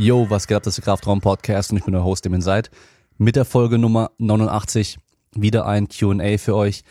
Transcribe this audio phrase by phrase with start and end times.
[0.00, 2.32] Yo, was geht ab, das ist der Kraftraum Podcast und ich bin der Host, dem
[2.32, 2.70] ihr seid.
[3.18, 4.96] Mit der Folge Nummer 89
[5.34, 6.84] wieder ein Q&A für euch.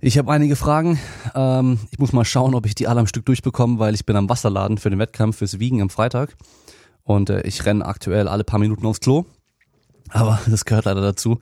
[0.00, 1.00] Ich habe einige Fragen.
[1.34, 4.14] Ähm, ich muss mal schauen, ob ich die alle am Stück durchbekomme, weil ich bin
[4.14, 6.36] am Wasserladen für den Wettkampf fürs Wiegen am Freitag.
[7.02, 9.24] Und äh, ich renne aktuell alle paar Minuten aufs Klo.
[10.10, 11.40] Aber das gehört leider dazu.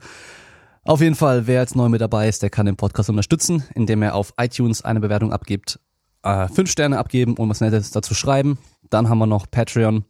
[0.85, 4.01] Auf jeden Fall, wer jetzt neu mit dabei ist, der kann den Podcast unterstützen, indem
[4.01, 5.79] er auf iTunes eine Bewertung abgibt,
[6.23, 8.57] äh, fünf Sterne abgeben und was Nettes dazu schreiben.
[8.89, 10.05] Dann haben wir noch Patreon.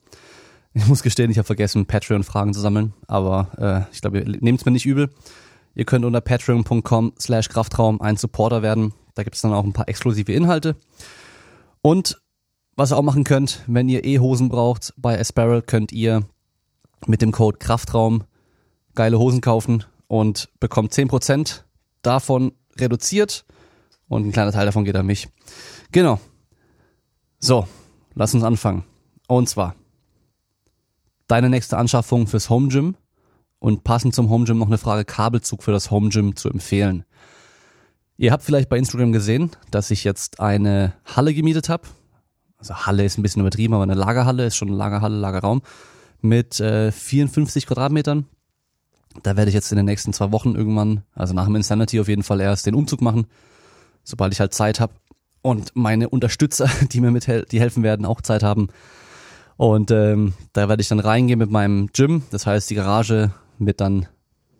[0.76, 4.60] Ich muss gestehen, ich habe vergessen, Patreon-Fragen zu sammeln, aber äh, ich glaube, ihr nehmt
[4.60, 5.10] es mir nicht übel.
[5.76, 8.94] Ihr könnt unter patreon.com slash Kraftraum ein Supporter werden.
[9.14, 10.76] Da gibt es dann auch ein paar exklusive Inhalte.
[11.82, 12.22] Und
[12.76, 16.24] was ihr auch machen könnt, wenn ihr E-Hosen braucht, bei Asparrel könnt ihr
[17.06, 18.24] mit dem Code Kraftraum
[18.96, 21.62] geile Hosen kaufen und bekommt 10%
[22.02, 23.46] davon reduziert
[24.08, 25.30] und ein kleiner Teil davon geht an mich.
[25.92, 26.20] Genau.
[27.40, 27.68] So,
[28.16, 28.84] lass uns anfangen.
[29.28, 29.76] Und zwar
[31.28, 32.96] deine nächste Anschaffung fürs Home Gym
[33.60, 37.06] und passend zum Home Gym noch eine Frage Kabelzug für das Home Gym zu empfehlen.
[38.18, 41.88] Ihr habt vielleicht bei Instagram gesehen, dass ich jetzt eine Halle gemietet habe.
[42.58, 45.62] Also Halle ist ein bisschen übertrieben, aber eine Lagerhalle ist schon eine Lagerhalle, Lagerraum
[46.22, 48.26] mit äh, 54 Quadratmetern.
[49.22, 52.08] Da werde ich jetzt in den nächsten zwei Wochen irgendwann, also nach dem Insanity auf
[52.08, 53.28] jeden Fall erst den Umzug machen,
[54.04, 54.94] sobald ich halt Zeit habe
[55.42, 58.70] und meine Unterstützer, die mir mit die helfen werden, auch Zeit haben.
[59.58, 62.24] Und ähm, da werde ich dann reingehen mit meinem Gym.
[62.32, 64.08] Das heißt, die Garage wird dann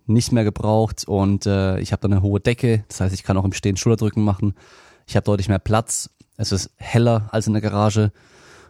[0.06, 2.84] nicht mehr gebraucht und äh, ich habe dann eine hohe Decke.
[2.90, 4.54] Das heißt, ich kann auch im Stehen Schulterdrücken machen.
[5.08, 6.10] Ich habe deutlich mehr Platz.
[6.38, 8.12] Es ist heller als in der Garage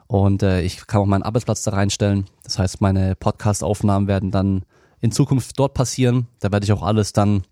[0.08, 2.26] und äh, ich kann auch meinen Arbeitsplatz da reinstellen.
[2.44, 4.64] Das heißt, meine Podcast-Aufnahmen werden dann
[5.02, 6.28] in Zukunft dort passieren.
[6.40, 7.44] Da werde ich auch alles dann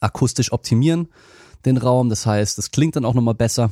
[0.00, 1.08] akustisch optimieren,
[1.64, 2.08] den Raum.
[2.10, 3.70] Das heißt, es klingt dann auch nochmal besser.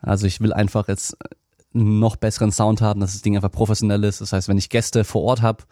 [0.00, 1.16] Also ich will einfach jetzt
[1.74, 4.20] noch besseren Sound haben, dass das Ding einfach professionell ist.
[4.20, 5.64] Das heißt, wenn ich Gäste vor Ort habe,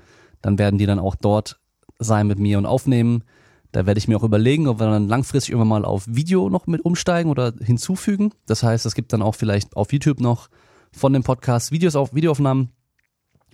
[0.42, 1.60] dann werden die dann auch dort
[1.98, 3.24] sein mit mir und aufnehmen.
[3.70, 6.66] Da werde ich mir auch überlegen, ob wir dann langfristig irgendwann mal auf Video noch
[6.66, 8.32] mit umsteigen oder hinzufügen.
[8.46, 10.48] Das heißt, es gibt dann auch vielleicht auf YouTube noch
[10.90, 12.70] von dem Podcast Videos auf Videoaufnahmen.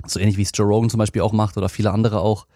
[0.07, 2.47] So ähnlich wie es Joe Rogan zum Beispiel auch macht oder viele andere auch.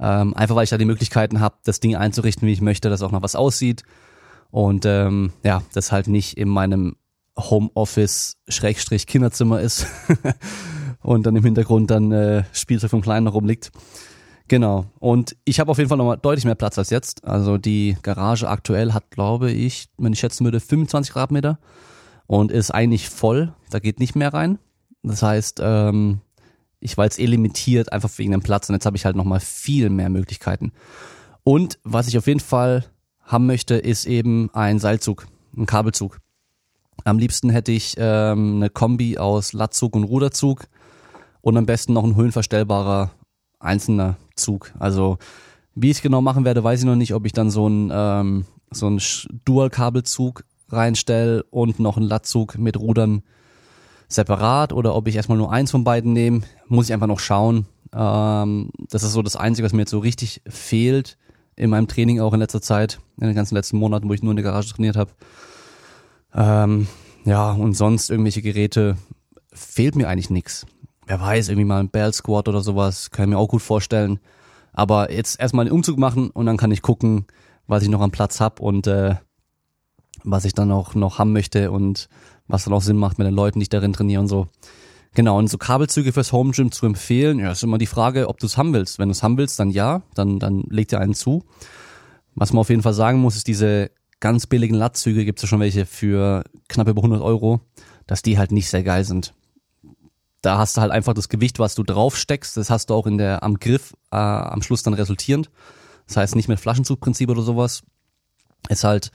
[0.00, 3.02] Ähm, einfach weil ich da die Möglichkeiten habe, das Ding einzurichten, wie ich möchte, dass
[3.02, 3.84] auch noch was aussieht.
[4.50, 6.96] Und ähm, ja, das halt nicht in meinem
[7.38, 9.86] Homeoffice Schrägstrich Kinderzimmer ist
[11.02, 13.70] und dann im Hintergrund dann äh, Spielzeug vom Kleinen noch rumliegt.
[14.48, 14.86] Genau.
[15.00, 17.24] Und ich habe auf jeden Fall nochmal deutlich mehr Platz als jetzt.
[17.24, 21.58] Also die Garage aktuell hat, glaube ich, wenn ich schätzen würde, 25 Quadratmeter
[22.26, 23.52] und ist eigentlich voll.
[23.70, 24.58] Da geht nicht mehr rein.
[25.02, 26.20] Das heißt, ähm,
[26.80, 29.40] ich war jetzt eh limitiert, einfach wegen dem Platz und jetzt habe ich halt nochmal
[29.40, 30.72] viel mehr Möglichkeiten.
[31.42, 32.84] Und was ich auf jeden Fall
[33.22, 35.26] haben möchte, ist eben ein Seilzug,
[35.56, 36.18] ein Kabelzug.
[37.06, 40.66] Am liebsten hätte ich ähm, eine Kombi aus Latzug und Ruderzug
[41.40, 43.12] und am besten noch ein höhenverstellbarer
[43.60, 44.72] einzelner Zug.
[44.80, 45.18] Also
[45.76, 47.92] wie ich es genau machen werde, weiß ich noch nicht, ob ich dann so ein
[47.94, 49.00] ähm, so ein
[49.44, 53.22] Dual-Kabelzug reinstelle und noch einen Latzug mit Rudern
[54.08, 57.66] separat oder ob ich erstmal nur eins von beiden nehme, muss ich einfach noch schauen.
[57.94, 61.18] Ähm, das ist so das Einzige, was mir jetzt so richtig fehlt
[61.54, 64.32] in meinem Training auch in letzter Zeit, in den ganzen letzten Monaten, wo ich nur
[64.32, 65.12] in der Garage trainiert habe.
[66.36, 66.86] Ähm,
[67.24, 68.96] ja, und sonst irgendwelche Geräte
[69.52, 70.66] fehlt mir eigentlich nix.
[71.06, 74.20] Wer weiß, irgendwie mal ein Bell Squad oder sowas, kann ich mir auch gut vorstellen.
[74.72, 77.26] Aber jetzt erstmal den Umzug machen und dann kann ich gucken,
[77.66, 79.16] was ich noch am Platz hab und äh,
[80.22, 82.08] was ich dann auch noch haben möchte und
[82.46, 84.48] was dann auch Sinn macht mit den Leuten, die ich darin trainiere und so.
[85.14, 88.38] Genau, und so Kabelzüge fürs Home Gym zu empfehlen, ja, ist immer die Frage, ob
[88.38, 88.98] du es haben willst.
[88.98, 91.44] Wenn du es haben willst, dann ja, dann, dann leg dir einen zu.
[92.34, 93.90] Was man auf jeden Fall sagen muss, ist diese
[94.20, 97.60] ganz billigen Latzüge, gibt es ja schon welche für knapp über 100 Euro,
[98.06, 99.34] dass die halt nicht sehr geil sind.
[100.42, 103.06] Da hast du halt einfach das Gewicht, was du drauf steckst, das hast du auch
[103.06, 105.50] in der, am Griff äh, am Schluss dann resultierend.
[106.06, 107.82] Das heißt nicht mit Flaschenzugprinzip oder sowas.
[108.68, 109.10] Ist halt,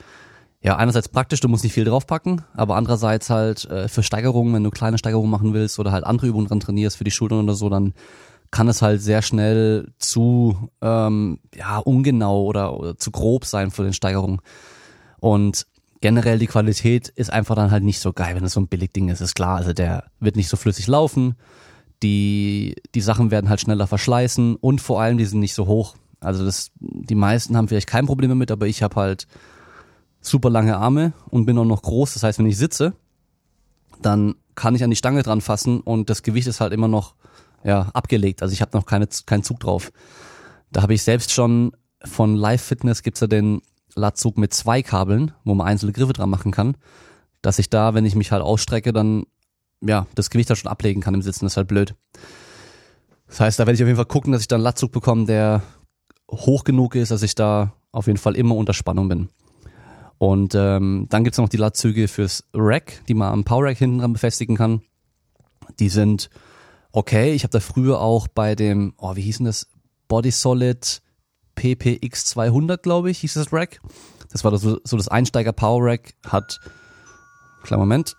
[0.62, 4.64] ja, einerseits praktisch, du musst nicht viel draufpacken, aber andererseits halt äh, für Steigerungen, wenn
[4.64, 7.56] du kleine Steigerungen machen willst oder halt andere Übungen dran trainierst für die Schultern oder
[7.56, 7.94] so, dann
[8.52, 13.84] kann es halt sehr schnell zu ähm, ja ungenau oder, oder zu grob sein für
[13.84, 14.42] den Steigerungen.
[15.22, 15.68] Und
[16.02, 19.08] generell die Qualität ist einfach dann halt nicht so geil, wenn es so ein Billigding
[19.08, 19.58] ist, ist klar.
[19.58, 21.36] Also der wird nicht so flüssig laufen,
[22.04, 25.96] die, die Sachen werden halt schneller verschleißen und vor allem die sind nicht so hoch.
[26.20, 29.28] Also das, die meisten haben vielleicht kein Problem damit, aber ich habe halt
[30.20, 32.16] super lange Arme und bin auch noch groß.
[32.16, 32.94] Das heißt, wenn ich sitze,
[34.02, 37.14] dann kann ich an die Stange dran fassen und das Gewicht ist halt immer noch
[37.64, 38.42] ja, abgelegt.
[38.42, 39.92] Also ich habe noch keine, keinen Zug drauf.
[40.72, 41.74] Da habe ich selbst schon
[42.04, 43.62] von Live Fitness gibt's ja den
[43.96, 46.78] Latzug mit zwei Kabeln, wo man einzelne Griffe dran machen kann,
[47.42, 49.26] dass ich da, wenn ich mich halt ausstrecke, dann
[49.82, 51.96] ja, das Gewicht da schon ablegen kann im Sitzen, das ist halt blöd.
[53.28, 55.26] Das heißt, da werde ich auf jeden Fall gucken, dass ich da einen Latzug bekomme,
[55.26, 55.64] der
[56.30, 59.30] hoch genug ist, dass ich da auf jeden Fall immer unter Spannung bin.
[60.18, 64.00] Und ähm, dann gibt's noch die Latzüge fürs Rack, die man am Power Rack hinten
[64.00, 64.82] dran befestigen kann.
[65.80, 66.30] Die sind
[66.92, 67.34] okay.
[67.34, 69.68] Ich habe da früher auch bei dem, oh, wie hieß denn das?
[70.08, 71.02] Body Solid
[71.62, 73.82] PPX 200, glaube ich, hieß das Rack.
[74.32, 76.60] Das war so, so das Einsteiger Power Rack, hat,
[77.62, 78.16] kleiner Moment.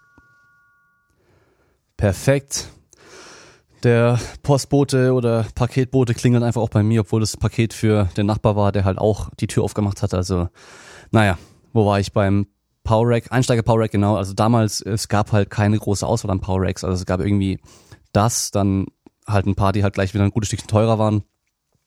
[1.97, 2.69] Perfekt.
[3.83, 8.55] Der Postbote oder Paketbote klingelt einfach auch bei mir, obwohl das Paket für den Nachbar
[8.55, 10.15] war, der halt auch die Tür aufgemacht hat.
[10.15, 10.49] Also,
[11.11, 11.37] naja,
[11.73, 12.47] wo war ich beim
[12.85, 13.33] Power Rack?
[13.33, 14.17] Einsteiger Power Rack, genau.
[14.17, 16.85] Also damals, es gab halt keine große Auswahl an Power Racks.
[16.85, 17.59] Also es gab irgendwie
[18.13, 18.87] das, dann
[19.27, 21.25] halt ein paar, die halt gleich wieder ein gutes Stückchen teurer waren.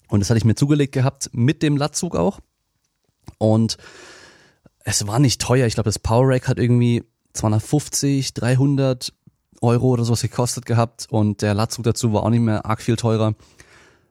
[0.10, 2.40] Und das hatte ich mir zugelegt gehabt, mit dem Latzug auch.
[3.38, 3.78] Und
[4.84, 5.68] es war nicht teuer.
[5.68, 7.04] Ich glaube, das Power Rack hat irgendwie
[7.34, 9.14] 250, 300
[9.62, 11.08] Euro oder sowas gekostet gehabt.
[11.10, 13.34] Und der Latzug dazu war auch nicht mehr arg viel teurer.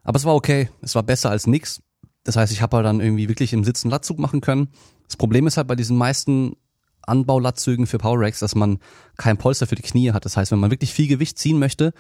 [0.03, 0.69] Aber es war okay.
[0.83, 1.81] Es war besser als nix.
[2.25, 4.69] Das heißt, ich habe halt dann irgendwie wirklich im Sitzen Latzug machen können.
[5.07, 6.57] Das Problem ist halt bei diesen meisten
[7.03, 8.79] Anbaulatzügen für Power Racks, dass man
[9.17, 10.25] kein Polster für die Knie hat.
[10.25, 11.93] Das heißt, wenn man wirklich viel Gewicht ziehen möchte,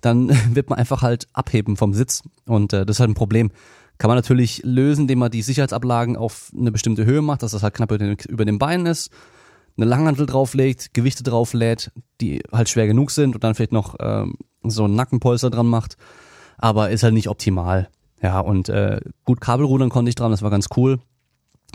[0.00, 2.22] dann wird man einfach halt abheben vom Sitz.
[2.46, 3.50] Und äh, das ist halt ein Problem.
[3.98, 7.62] Kann man natürlich lösen, indem man die Sicherheitsablagen auf eine bestimmte Höhe macht, dass das
[7.62, 9.10] halt knapp über den, Beinen ist,
[9.76, 14.34] eine Langhantel drauflegt, Gewichte drauflädt, die halt schwer genug sind und dann vielleicht noch ähm,
[14.62, 15.96] so ein Nackenpolster dran macht.
[16.58, 17.88] Aber ist halt nicht optimal.
[18.22, 20.98] Ja, und äh, gut Kabelrudern konnte ich dran, das war ganz cool.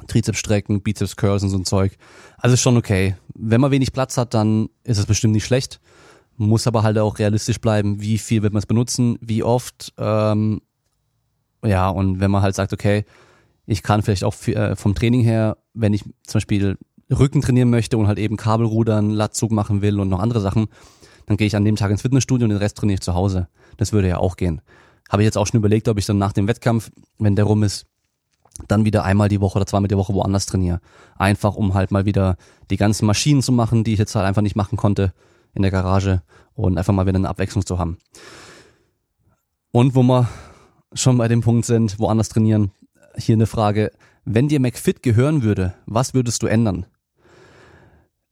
[0.08, 1.98] Trizepsstrecken, Bizeps Curls und so ein Zeug.
[2.38, 3.16] Also ist schon okay.
[3.36, 5.80] Wenn man wenig Platz hat, dann ist es bestimmt nicht schlecht.
[6.42, 9.94] Muss aber halt auch realistisch bleiben, wie viel wird man es benutzen, wie oft.
[10.00, 10.62] Ähm,
[11.64, 13.06] ja, und wenn man halt sagt, okay,
[13.68, 16.80] ich kann vielleicht auch äh, vom Training her, wenn ich zum Beispiel
[17.12, 20.66] Rücken trainieren möchte und halt eben Kabelrudern, Latzug machen will und noch andere Sachen,
[21.28, 23.48] dann gehe ich an dem Tag ins Fitnessstudio und den Rest trainiere ich zu Hause.
[23.78, 24.62] Das würde ja auch gehen.
[25.12, 26.90] Habe ich jetzt auch schon überlegt, ob ich dann nach dem Wettkampf,
[27.20, 27.86] wenn der rum ist,
[28.68, 30.82] dann wieder einmal die Woche oder zweimal die Woche woanders trainiere.
[31.20, 32.36] Einfach um halt mal wieder
[32.72, 35.14] die ganzen Maschinen zu machen, die ich jetzt halt einfach nicht machen konnte
[35.54, 36.22] in der Garage
[36.54, 37.98] und einfach mal wieder eine Abwechslung zu haben.
[39.72, 40.30] Und wo wir
[40.94, 42.72] schon bei dem Punkt sind, woanders trainieren,
[43.18, 43.92] hier eine Frage.
[44.26, 46.86] Wenn dir McFit gehören würde, was würdest du ändern?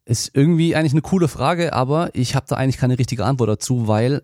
[0.05, 3.87] Ist irgendwie eigentlich eine coole Frage, aber ich habe da eigentlich keine richtige Antwort dazu,
[3.87, 4.23] weil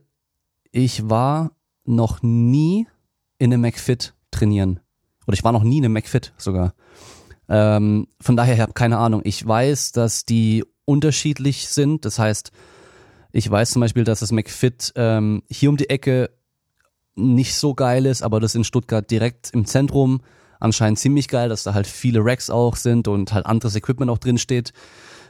[0.72, 1.52] ich war
[1.86, 2.88] noch nie
[3.38, 4.80] in einem McFit trainieren.
[5.28, 6.74] Oder ich war noch nie in einem McFit sogar.
[7.48, 9.22] Ähm, von daher, ich keine Ahnung.
[9.24, 12.06] Ich weiß, dass die unterschiedlich sind.
[12.06, 12.52] Das heißt,
[13.36, 16.30] ich weiß zum Beispiel, dass das McFit ähm, hier um die Ecke
[17.16, 20.22] nicht so geil ist, aber das in Stuttgart direkt im Zentrum
[20.62, 24.20] anscheinend ziemlich geil, dass da halt viele Racks auch sind und halt anderes Equipment auch
[24.20, 24.72] drin steht.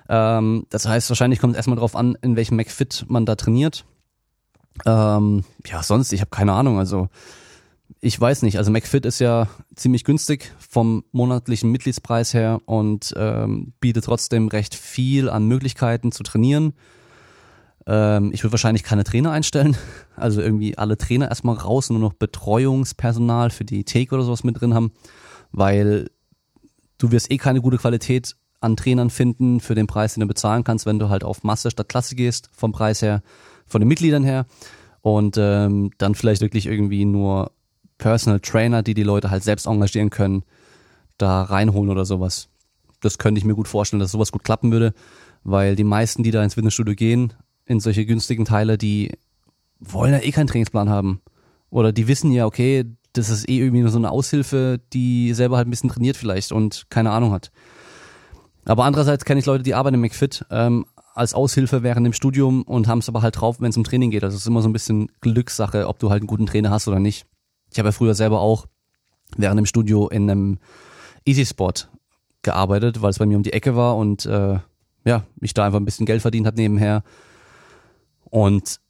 [0.07, 3.85] Ähm, das heißt, wahrscheinlich kommt es erstmal drauf an, in welchem McFit man da trainiert.
[4.85, 6.77] Ähm, ja, sonst, ich habe keine Ahnung.
[6.77, 7.09] Also
[8.01, 13.73] ich weiß nicht, also McFit ist ja ziemlich günstig vom monatlichen Mitgliedspreis her und ähm,
[13.79, 16.73] bietet trotzdem recht viel an Möglichkeiten zu trainieren.
[17.87, 19.77] Ähm, ich würde wahrscheinlich keine Trainer einstellen,
[20.15, 24.43] also irgendwie alle Trainer erstmal raus und nur noch Betreuungspersonal für die Take oder sowas
[24.43, 24.91] mit drin haben,
[25.51, 26.09] weil
[26.97, 30.63] du wirst eh keine gute Qualität an Trainern finden für den Preis, den du bezahlen
[30.63, 33.21] kannst, wenn du halt auf Masse statt Klasse gehst, vom Preis her,
[33.67, 34.45] von den Mitgliedern her
[35.01, 37.51] und ähm, dann vielleicht wirklich irgendwie nur
[37.97, 40.43] Personal Trainer, die die Leute halt selbst engagieren können,
[41.17, 42.49] da reinholen oder sowas.
[43.01, 44.93] Das könnte ich mir gut vorstellen, dass sowas gut klappen würde,
[45.43, 47.33] weil die meisten, die da ins Fitnessstudio gehen,
[47.65, 49.11] in solche günstigen Teile, die
[49.79, 51.21] wollen ja eh keinen Trainingsplan haben.
[51.69, 55.57] Oder die wissen ja, okay, das ist eh irgendwie nur so eine Aushilfe, die selber
[55.57, 57.51] halt ein bisschen trainiert vielleicht und keine Ahnung hat.
[58.65, 62.63] Aber andererseits kenne ich Leute, die arbeiten im McFit ähm, als Aushilfe während dem Studium
[62.63, 64.23] und haben es aber halt drauf, wenn es um Training geht.
[64.23, 66.87] Also es ist immer so ein bisschen Glückssache, ob du halt einen guten Trainer hast
[66.87, 67.25] oder nicht.
[67.71, 68.65] Ich habe ja früher selber auch
[69.37, 70.57] während dem Studio in einem
[71.25, 71.73] Easy Spot
[72.41, 74.59] gearbeitet, weil es bei mir um die Ecke war und äh,
[75.05, 77.03] ja, ich da einfach ein bisschen Geld verdient habe nebenher.
[78.35, 78.81] Und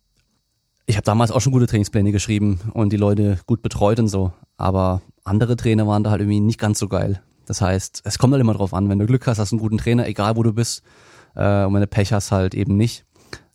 [0.87, 4.33] ich habe damals auch schon gute Trainingspläne geschrieben und die Leute gut betreut und so.
[4.57, 7.21] Aber andere Trainer waren da halt irgendwie nicht ganz so geil.
[7.45, 9.61] Das heißt, es kommt halt immer drauf an, wenn du Glück hast, hast du einen
[9.61, 10.81] guten Trainer, egal wo du bist.
[11.35, 13.05] Äh, und wenn du Pech hast, halt eben nicht.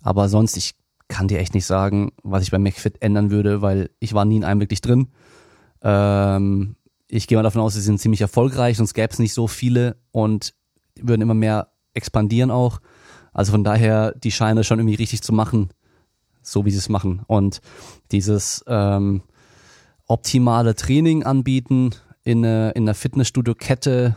[0.00, 0.76] Aber sonst, ich
[1.08, 4.36] kann dir echt nicht sagen, was ich bei McFit ändern würde, weil ich war nie
[4.36, 5.08] in einem wirklich drin.
[5.82, 6.76] Ähm,
[7.08, 9.96] ich gehe mal davon aus, sie sind ziemlich erfolgreich, sonst gäbe es nicht so viele
[10.12, 10.54] und
[10.94, 12.80] würden immer mehr expandieren auch.
[13.32, 15.70] Also von daher, die scheinen schon irgendwie richtig zu machen,
[16.42, 17.22] so wie sie es machen.
[17.26, 17.60] Und
[18.12, 19.22] dieses ähm,
[20.06, 21.90] optimale Training anbieten
[22.24, 24.16] in, eine, in einer Fitnessstudio-Kette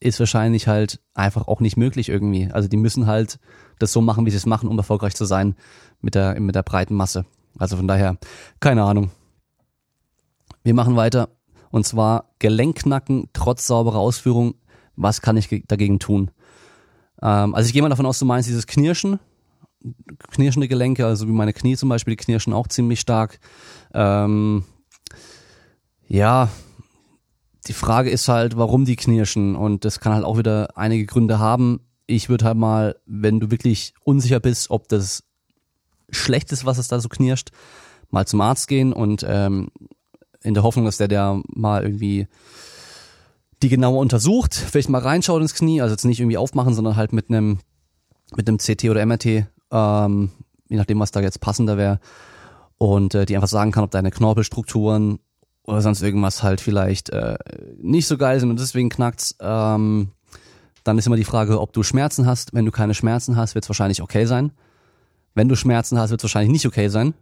[0.00, 2.50] ist wahrscheinlich halt einfach auch nicht möglich irgendwie.
[2.50, 3.38] Also die müssen halt
[3.78, 5.54] das so machen, wie sie es machen, um erfolgreich zu sein
[6.00, 7.26] mit der, mit der breiten Masse.
[7.58, 8.16] Also von daher,
[8.60, 9.10] keine Ahnung.
[10.62, 11.28] Wir machen weiter.
[11.70, 14.54] Und zwar Gelenkknacken trotz sauberer Ausführung.
[14.96, 16.30] Was kann ich dagegen tun?
[17.22, 19.20] Ähm, also ich gehe mal davon aus, du meinst dieses Knirschen.
[20.32, 23.38] Knirschende Gelenke, also wie meine Knie zum Beispiel, die knirschen auch ziemlich stark.
[23.94, 24.64] Ähm,
[26.06, 26.48] ja,
[27.66, 29.56] die Frage ist halt, warum die knirschen.
[29.56, 31.80] Und das kann halt auch wieder einige Gründe haben.
[32.06, 35.24] Ich würde halt mal, wenn du wirklich unsicher bist, ob das
[36.10, 37.50] schlecht ist, was es da so knirscht,
[38.10, 39.68] mal zum Arzt gehen und ähm,
[40.42, 42.26] in der Hoffnung, dass der der mal irgendwie
[43.62, 47.12] die genauer untersucht, vielleicht mal reinschaut ins Knie, also jetzt nicht irgendwie aufmachen, sondern halt
[47.12, 47.58] mit einem
[48.36, 50.30] mit einem CT oder MRT, ähm,
[50.68, 52.00] je nachdem, was da jetzt passender wäre,
[52.78, 55.18] und äh, die einfach sagen kann, ob deine Knorpelstrukturen
[55.66, 57.36] oder sonst irgendwas halt vielleicht äh,
[57.76, 59.36] nicht so geil sind und deswegen knackt's.
[59.38, 60.12] Ähm,
[60.82, 62.54] dann ist immer die Frage, ob du Schmerzen hast.
[62.54, 64.52] Wenn du keine Schmerzen hast, wird es wahrscheinlich okay sein.
[65.34, 67.12] Wenn du Schmerzen hast, wird es wahrscheinlich nicht okay sein,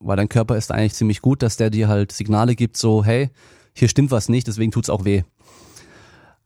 [0.00, 3.30] weil dein Körper ist eigentlich ziemlich gut, dass der dir halt Signale gibt, so hey,
[3.72, 5.22] hier stimmt was nicht, deswegen tut's auch weh.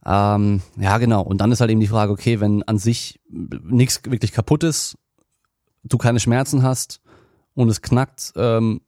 [0.07, 1.23] Ähm, ja, genau.
[1.23, 4.97] Und dann ist halt eben die Frage, okay, wenn an sich nichts wirklich kaputt ist,
[5.83, 7.01] du keine Schmerzen hast
[7.55, 8.81] und es knackt, ähm,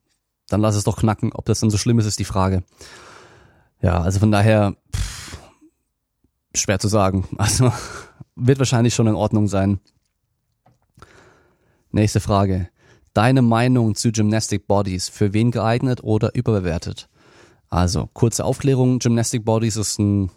[0.49, 1.33] dann lass es doch knacken.
[1.33, 2.63] Ob das dann so schlimm ist, ist die Frage.
[3.81, 5.39] Ja, also von daher pff,
[6.55, 7.27] schwer zu sagen.
[7.39, 7.73] Also
[8.35, 9.81] wird wahrscheinlich schon in Ordnung sein.
[11.91, 12.69] Nächste Frage.
[13.13, 17.11] Deine Meinung zu Gymnastic Bodies, für wen geeignet oder überbewertet?
[17.69, 20.31] Also, kurze Aufklärung, Gymnastic Bodies ist ein,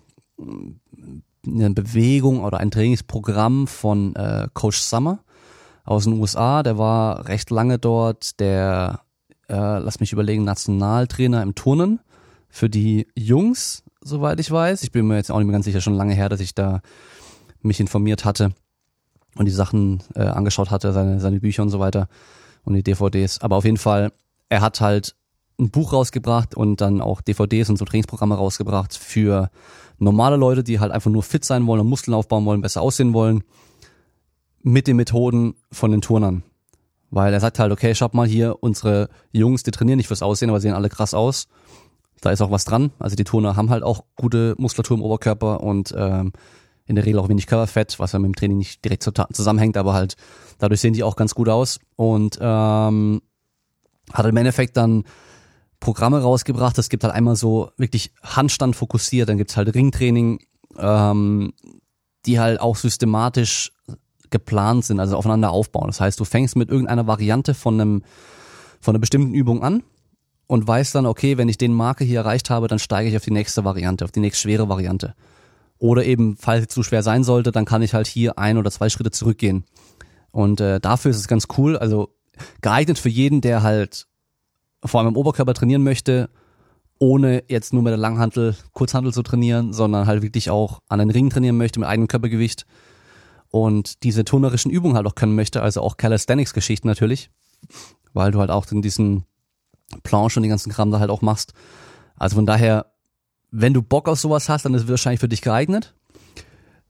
[1.47, 5.19] eine Bewegung oder ein Trainingsprogramm von äh, Coach Summer
[5.85, 6.63] aus den USA.
[6.63, 9.05] Der war recht lange dort der
[9.49, 11.99] äh, lass mich überlegen, Nationaltrainer im Turnen
[12.49, 14.83] für die Jungs, soweit ich weiß.
[14.83, 16.81] Ich bin mir jetzt auch nicht mehr ganz sicher, schon lange her, dass ich da
[17.61, 18.51] mich informiert hatte
[19.37, 22.07] und die Sachen äh, angeschaut hatte, seine, seine Bücher und so weiter
[22.63, 23.41] und die DVDs.
[23.41, 24.11] Aber auf jeden Fall,
[24.49, 25.15] er hat halt
[25.59, 29.49] ein Buch rausgebracht und dann auch DVDs und so Trainingsprogramme rausgebracht für
[29.99, 33.13] normale Leute, die halt einfach nur fit sein wollen und Muskeln aufbauen wollen, besser aussehen
[33.13, 33.43] wollen,
[34.65, 36.43] mit den Methoden von den Turnern.
[37.11, 40.49] Weil er sagt halt, okay, schaut mal hier, unsere Jungs, die trainieren nicht fürs Aussehen,
[40.49, 41.47] aber sehen alle krass aus.
[42.21, 42.91] Da ist auch was dran.
[42.97, 46.33] Also die Turner haben halt auch gute Muskulatur im Oberkörper und ähm,
[46.87, 49.93] in der Regel auch wenig Körperfett, was ja mit dem Training nicht direkt zusammenhängt, aber
[49.93, 50.15] halt
[50.57, 51.79] dadurch sehen die auch ganz gut aus.
[51.95, 53.21] Und ähm,
[54.13, 55.03] hat im Endeffekt dann
[55.79, 56.77] Programme rausgebracht.
[56.79, 60.39] Es gibt halt einmal so wirklich Handstand fokussiert, dann gibt's halt Ringtraining,
[60.79, 61.53] ähm,
[62.25, 63.71] die halt auch systematisch
[64.35, 65.87] geplant sind, also aufeinander aufbauen.
[65.87, 68.03] Das heißt, du fängst mit irgendeiner Variante von einem,
[68.81, 69.81] von einer bestimmten Übung an
[70.47, 73.23] und weißt dann, okay, wenn ich den Marke hier erreicht habe, dann steige ich auf
[73.23, 75.15] die nächste Variante, auf die nächst schwere Variante.
[75.77, 78.71] Oder eben, falls es zu schwer sein sollte, dann kann ich halt hier ein oder
[78.71, 79.63] zwei Schritte zurückgehen.
[80.31, 82.09] Und äh, dafür ist es ganz cool, also
[82.61, 84.07] geeignet für jeden, der halt
[84.83, 86.29] vor allem im Oberkörper trainieren möchte,
[86.99, 91.09] ohne jetzt nur mit der Langhantel, Kurzhantel zu trainieren, sondern halt wirklich auch an den
[91.09, 92.65] Ring trainieren möchte mit eigenem Körpergewicht
[93.51, 97.29] und diese turnerischen Übungen halt auch können möchte, also auch Calisthenics-Geschichten natürlich,
[98.13, 99.25] weil du halt auch in diesen
[100.03, 101.53] Planche und den ganzen Kram da halt auch machst.
[102.17, 102.87] Also von daher,
[103.51, 105.93] wenn du Bock auf sowas hast, dann ist es wahrscheinlich für dich geeignet.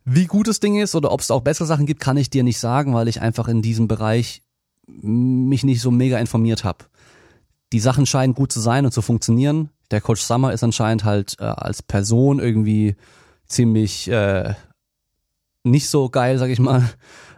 [0.06, 2.44] Wie gut das Ding ist oder ob es auch bessere Sachen gibt, kann ich dir
[2.44, 4.44] nicht sagen, weil ich einfach in diesem Bereich
[4.88, 6.86] mich nicht so mega informiert habe.
[7.74, 9.70] Die Sachen scheinen gut zu sein und zu funktionieren.
[9.90, 12.96] Der Coach Summer ist anscheinend halt äh, als Person irgendwie
[13.48, 14.54] ziemlich äh,
[15.66, 16.90] nicht so geil, sag ich mal.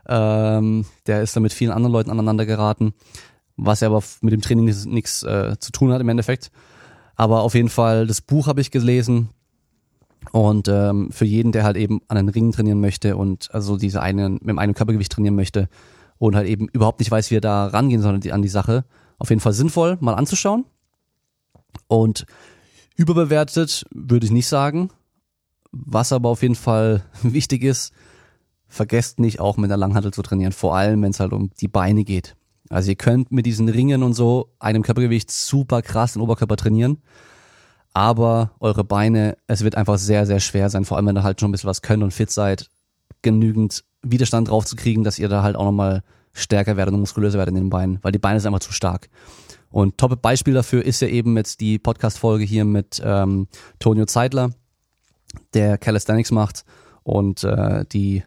[0.07, 2.93] Ähm, der ist da mit vielen anderen Leuten aneinander geraten,
[3.55, 6.51] was ja aber mit dem Training nichts äh, zu tun hat im Endeffekt.
[7.15, 9.29] Aber auf jeden Fall, das Buch habe ich gelesen
[10.31, 14.01] und ähm, für jeden, der halt eben an den Ringen trainieren möchte und also diese
[14.01, 15.67] einen mit einem Körpergewicht trainieren möchte
[16.19, 18.85] und halt eben überhaupt nicht weiß, wie er da rangehen soll an die Sache,
[19.17, 20.65] auf jeden Fall sinnvoll, mal anzuschauen.
[21.87, 22.25] Und
[22.95, 24.89] überbewertet würde ich nicht sagen.
[25.71, 27.93] Was aber auf jeden Fall wichtig ist,
[28.67, 31.67] vergesst nicht auch mit der Langhantel zu trainieren, vor allem wenn es halt um die
[31.67, 32.35] Beine geht.
[32.69, 36.97] Also ihr könnt mit diesen Ringen und so einem Körpergewicht super krass den Oberkörper trainieren,
[37.93, 41.39] aber eure Beine, es wird einfach sehr, sehr schwer sein, vor allem wenn ihr halt
[41.39, 42.69] schon ein bisschen was könnt und fit seid,
[43.21, 47.37] genügend Widerstand drauf zu kriegen, dass ihr da halt auch nochmal stärker werdet und muskulöser
[47.37, 49.09] werdet in den Beinen, weil die Beine sind einfach zu stark.
[49.69, 53.47] Und top Beispiel dafür ist ja eben jetzt die Podcast-Folge hier mit ähm,
[53.79, 54.51] Tonio Zeitler,
[55.53, 56.63] der Calisthenics macht
[57.03, 58.23] und äh, die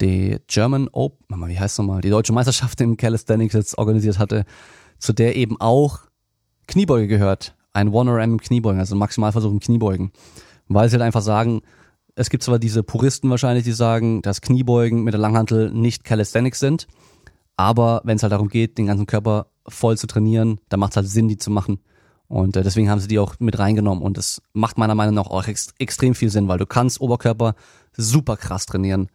[0.00, 4.44] die German Open, wie heißt nochmal, die deutsche Meisterschaft im Calisthenics jetzt organisiert hatte,
[4.98, 6.00] zu der eben auch
[6.66, 7.54] Kniebeuge gehört.
[7.72, 10.12] Ein 1RM im Kniebeugen, also Maximalversuch im Kniebeugen.
[10.68, 11.62] Weil sie halt einfach sagen,
[12.14, 16.58] es gibt zwar diese Puristen wahrscheinlich, die sagen, dass Kniebeugen mit der Langhantel nicht Calisthenics
[16.58, 16.86] sind,
[17.56, 20.96] aber wenn es halt darum geht, den ganzen Körper voll zu trainieren, dann macht es
[20.96, 21.78] halt Sinn, die zu machen.
[22.26, 24.02] Und äh, deswegen haben sie die auch mit reingenommen.
[24.02, 27.54] Und das macht meiner Meinung nach auch ex extrem viel Sinn, weil du kannst Oberkörper
[27.96, 29.08] super krass trainieren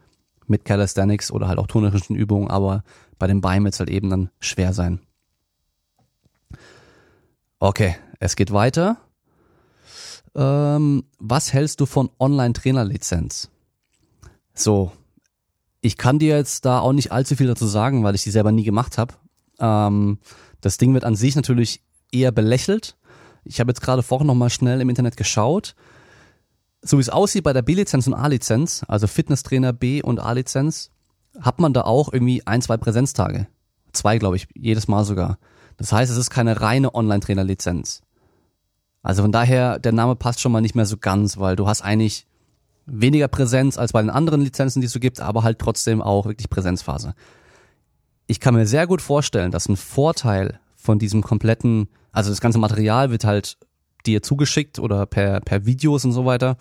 [0.48, 2.84] mit Calisthenics oder halt auch tonerischen Übungen, aber
[3.18, 5.00] bei den Beinen wird es halt eben dann schwer sein.
[7.60, 8.98] Okay, es geht weiter.
[10.36, 13.50] Ähm, was hältst du von Online-Trainer-Lizenz?
[14.54, 14.92] So,
[15.82, 18.52] ich kann dir jetzt da auch nicht allzu viel dazu sagen, weil ich die selber
[18.52, 19.14] nie gemacht habe.
[19.60, 20.20] Ähm,
[20.62, 22.98] das Ding wird an sich natürlich eher belächelt.
[23.44, 25.76] Ich habe jetzt gerade vorhin nochmal schnell im Internet geschaut.
[26.86, 30.92] So wie es aussieht bei der B-Lizenz und A-Lizenz, also Fitnesstrainer B und A-Lizenz,
[31.42, 33.48] hat man da auch irgendwie ein, zwei Präsenztage.
[33.92, 35.40] Zwei, glaube ich, jedes Mal sogar.
[35.78, 38.04] Das heißt, es ist keine reine Online-Trainer-Lizenz.
[39.02, 41.82] Also von daher, der Name passt schon mal nicht mehr so ganz, weil du hast
[41.82, 42.28] eigentlich
[42.86, 46.28] weniger Präsenz als bei den anderen Lizenzen, die es so gibt, aber halt trotzdem auch
[46.28, 47.16] wirklich Präsenzphase.
[48.28, 52.60] Ich kann mir sehr gut vorstellen, dass ein Vorteil von diesem kompletten, also das ganze
[52.60, 53.58] Material wird halt
[54.08, 56.58] dir zugeschickt oder per, per Videos und so weiter,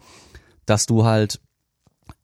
[0.67, 1.41] dass du halt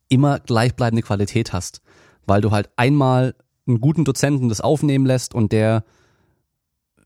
[0.08, 1.80] immer gleichbleibende Qualität hast,
[2.26, 3.34] weil du halt einmal
[3.66, 5.84] einen guten Dozenten das aufnehmen lässt und der,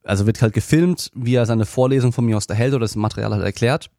[0.03, 3.33] also wird halt gefilmt, wie er seine Vorlesung von mir aus erhält oder das Material
[3.33, 3.91] halt erklärt.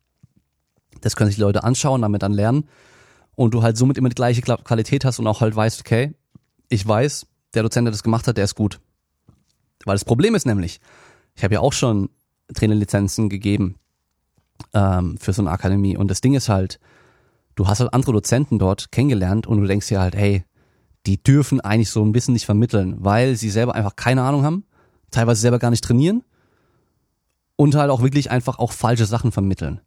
[1.01, 2.67] Das können sich die Leute anschauen, damit dann lernen
[3.35, 6.15] und du halt somit immer die gleiche Qualität hast und auch halt weißt, okay,
[6.69, 8.79] ich weiß, der Dozent, der das gemacht hat, der ist gut.
[9.85, 10.79] Weil das Problem ist nämlich,
[11.35, 12.09] ich habe ja auch schon
[12.53, 13.75] Trainerlizenzen gegeben
[14.73, 15.97] ähm, für so eine Akademie.
[15.97, 16.79] Und das Ding ist halt,
[17.55, 20.43] du hast halt andere Dozenten dort kennengelernt und du denkst dir halt, hey,
[21.05, 24.65] die dürfen eigentlich so ein Wissen nicht vermitteln, weil sie selber einfach keine Ahnung haben,
[25.11, 26.23] teilweise selber gar nicht trainieren
[27.55, 29.81] und halt auch wirklich einfach auch falsche Sachen vermitteln.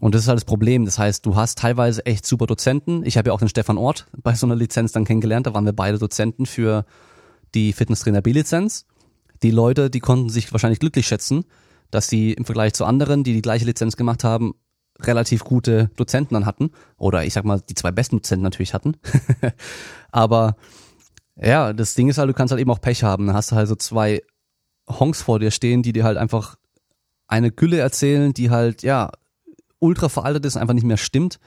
[0.00, 0.84] Und das ist halt das Problem.
[0.84, 3.04] Das heißt, du hast teilweise echt super Dozenten.
[3.04, 5.46] Ich habe ja auch den Stefan Ort bei so einer Lizenz dann kennengelernt.
[5.46, 6.84] Da waren wir beide Dozenten für
[7.54, 8.86] die Fitnesstrainer B-Lizenz.
[9.42, 11.44] Die Leute, die konnten sich wahrscheinlich glücklich schätzen,
[11.90, 14.54] dass sie im Vergleich zu anderen, die die gleiche Lizenz gemacht haben,
[15.00, 16.70] relativ gute Dozenten dann hatten.
[16.96, 18.96] Oder ich sag mal, die zwei besten Dozenten natürlich hatten.
[20.10, 20.56] Aber
[21.36, 23.26] ja, das Ding ist halt, du kannst halt eben auch Pech haben.
[23.26, 24.22] Dann hast du halt so zwei
[24.88, 26.56] Honks vor dir stehen, die dir halt einfach
[27.26, 29.10] eine Gülle erzählen, die halt, ja,
[29.78, 31.38] ultra veraltet ist, einfach nicht mehr stimmt.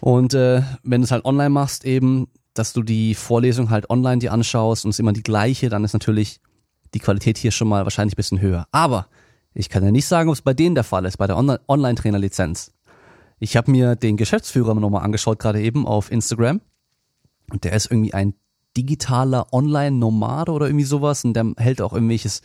[0.00, 4.18] Und äh, wenn du es halt online machst, eben, dass du die Vorlesung halt online
[4.18, 6.40] dir anschaust und es immer die gleiche, dann ist natürlich
[6.94, 8.66] die Qualität hier schon mal wahrscheinlich ein bisschen höher.
[8.72, 9.06] Aber
[9.54, 12.72] ich kann ja nicht sagen, ob es bei denen der Fall ist, bei der Online-Trainer-Lizenz.
[13.38, 16.60] Ich habe mir den Geschäftsführer nochmal angeschaut, gerade eben auf Instagram.
[17.50, 18.34] Und der ist irgendwie ein
[18.76, 21.24] digitaler Online-Nomade oder irgendwie sowas.
[21.24, 22.42] Und der hält auch irgendwelches,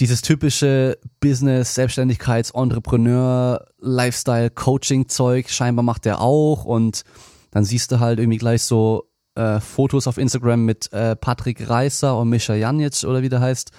[0.00, 5.48] dieses typische Business, Selbstständigkeits, Entrepreneur, Lifestyle, Coaching-Zeug.
[5.48, 6.64] Scheinbar macht der auch.
[6.64, 7.04] Und
[7.52, 12.18] dann siehst du halt irgendwie gleich so äh, Fotos auf Instagram mit äh, Patrick Reißer
[12.18, 13.70] und Mischa Janic oder wie der heißt.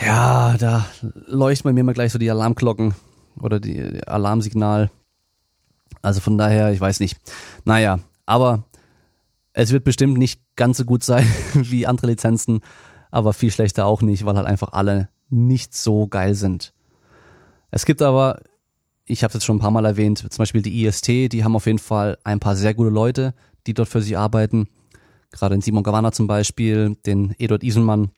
[0.00, 0.86] Ja, da
[1.26, 2.94] leuchten bei mir mal gleich so die Alarmglocken
[3.40, 4.90] oder die Alarmsignal.
[6.00, 7.18] Also von daher, ich weiß nicht.
[7.64, 8.64] Naja, aber
[9.52, 12.60] es wird bestimmt nicht ganz so gut sein wie andere Lizenzen,
[13.10, 16.72] aber viel schlechter auch nicht, weil halt einfach alle nicht so geil sind.
[17.70, 18.40] Es gibt aber,
[19.06, 21.56] ich habe es jetzt schon ein paar Mal erwähnt, zum Beispiel die IST, die haben
[21.56, 23.34] auf jeden Fall ein paar sehr gute Leute,
[23.66, 24.68] die dort für sie arbeiten.
[25.30, 28.10] Gerade den Simon Gavanna zum Beispiel, den Eduard Isenmann,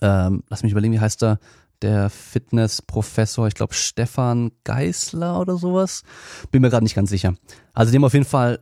[0.00, 1.38] ähm, lass mich überlegen, wie heißt er?
[1.82, 6.02] Der Fitnessprofessor, ich glaube Stefan Geisler oder sowas.
[6.50, 7.34] Bin mir gerade nicht ganz sicher.
[7.72, 8.60] Also die haben auf jeden Fall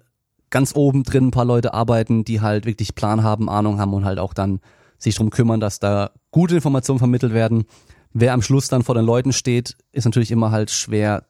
[0.50, 4.04] ganz oben drin ein paar Leute arbeiten, die halt wirklich Plan haben, Ahnung haben und
[4.04, 4.60] halt auch dann
[4.98, 7.64] sich drum kümmern, dass da gute Informationen vermittelt werden.
[8.12, 11.24] Wer am Schluss dann vor den Leuten steht, ist natürlich immer halt schwer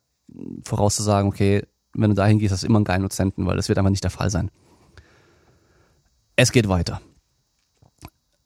[0.65, 1.63] vorauszusagen, okay,
[1.95, 4.05] wenn du dahin gehst, hast du immer einen geilen Dozenten, weil das wird einfach nicht
[4.05, 4.51] der Fall sein.
[6.37, 7.01] Es geht weiter.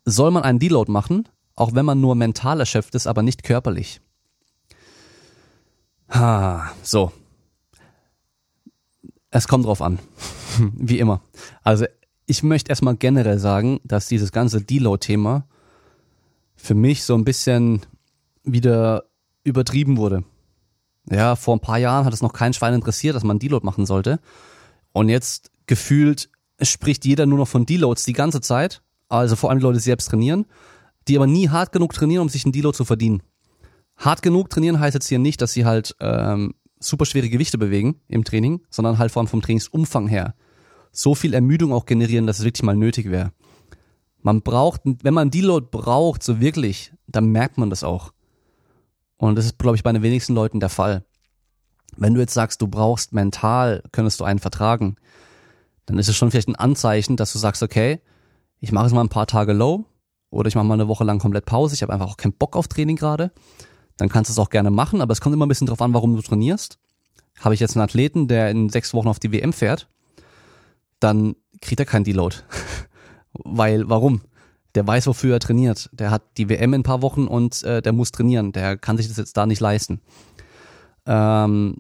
[0.05, 1.29] Soll man einen Deload machen,
[1.61, 4.01] auch wenn man nur mental erschöpft ist, aber nicht körperlich?
[6.09, 7.13] Ha, so.
[9.31, 9.99] Es kommt drauf an.
[10.75, 11.21] Wie immer.
[11.63, 11.85] Also,
[12.27, 15.47] ich möchte erstmal generell sagen, dass dieses ganze Deload-Thema
[16.57, 17.83] für mich so ein bisschen
[18.43, 19.05] wieder
[19.45, 20.25] übertrieben wurde.
[21.11, 23.87] Ja, vor ein paar Jahren hat es noch kein Schwein interessiert, dass man Deload machen
[23.87, 24.21] sollte.
[24.93, 26.31] Und jetzt gefühlt
[26.63, 28.83] spricht jeder nur noch von Deloads die ganze Zeit.
[29.09, 30.47] Also vor allem die Leute, die selbst trainieren,
[31.11, 33.23] die aber nie hart genug trainieren, um sich einen Deload zu verdienen.
[33.97, 38.01] Hart genug trainieren heißt jetzt hier nicht, dass sie halt ähm, super schwere Gewichte bewegen
[38.09, 40.35] im Training, sondern halt vor allem vom Trainingsumfang her
[40.93, 43.33] so viel Ermüdung auch generieren, dass es wirklich mal nötig wäre.
[44.23, 48.13] Man braucht, wenn man Deload braucht, so wirklich, dann merkt man das auch.
[49.17, 51.05] Und das ist, glaube ich, bei den wenigsten Leuten der Fall.
[51.97, 54.97] Wenn du jetzt sagst, du brauchst mental, könntest du einen vertragen,
[55.87, 58.01] dann ist es schon vielleicht ein Anzeichen, dass du sagst, okay,
[58.61, 59.87] ich mache jetzt mal ein paar Tage low
[60.31, 62.57] oder ich mache mal eine Woche lang komplett Pause, ich habe einfach auch keinen Bock
[62.57, 63.33] auf Training gerade.
[63.97, 65.93] dann kannst du es auch gerne machen, aber es kommt immer ein bisschen drauf an,
[65.93, 66.79] warum du trainierst.
[67.41, 69.89] Habe ich jetzt einen Athleten, der in sechs Wochen auf die WM fährt,
[71.01, 72.37] dann kriegt er keinen Deload.
[73.33, 74.23] Weil, warum?
[74.75, 75.91] Der weiß, wofür er trainiert.
[75.93, 78.53] Der hat die WM in ein paar Wochen und äh, der muss trainieren.
[78.53, 80.01] Der kann sich das jetzt da nicht leisten.
[81.07, 81.79] Ähm,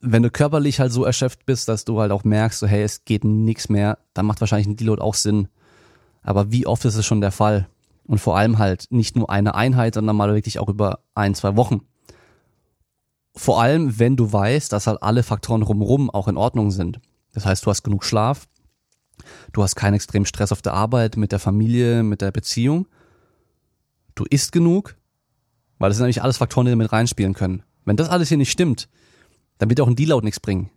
[0.00, 3.04] wenn du körperlich halt so erschöpft bist, dass du halt auch merkst, so hey, es
[3.04, 5.48] geht nichts mehr, dann macht wahrscheinlich ein Deload auch Sinn.
[6.28, 7.70] Aber wie oft ist es schon der Fall?
[8.04, 11.56] Und vor allem halt nicht nur eine Einheit, sondern mal wirklich auch über ein, zwei
[11.56, 11.80] Wochen.
[13.34, 17.00] Vor allem, wenn du weißt, dass halt alle Faktoren rumrum auch in Ordnung sind.
[17.32, 18.46] Das heißt, du hast genug Schlaf,
[19.54, 22.88] du hast keinen extremen Stress auf der Arbeit, mit der Familie, mit der Beziehung.
[24.14, 24.96] Du isst genug,
[25.78, 27.62] weil das sind nämlich alles Faktoren, die damit reinspielen können.
[27.86, 28.90] Wenn das alles hier nicht stimmt,
[29.56, 30.68] dann wird auch ein Deload nichts bringen.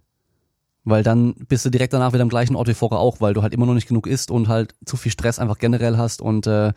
[0.84, 3.44] Weil dann bist du direkt danach wieder am gleichen Ort wie vorher auch, weil du
[3.44, 6.48] halt immer noch nicht genug isst und halt zu viel Stress einfach generell hast und
[6.48, 6.74] äh,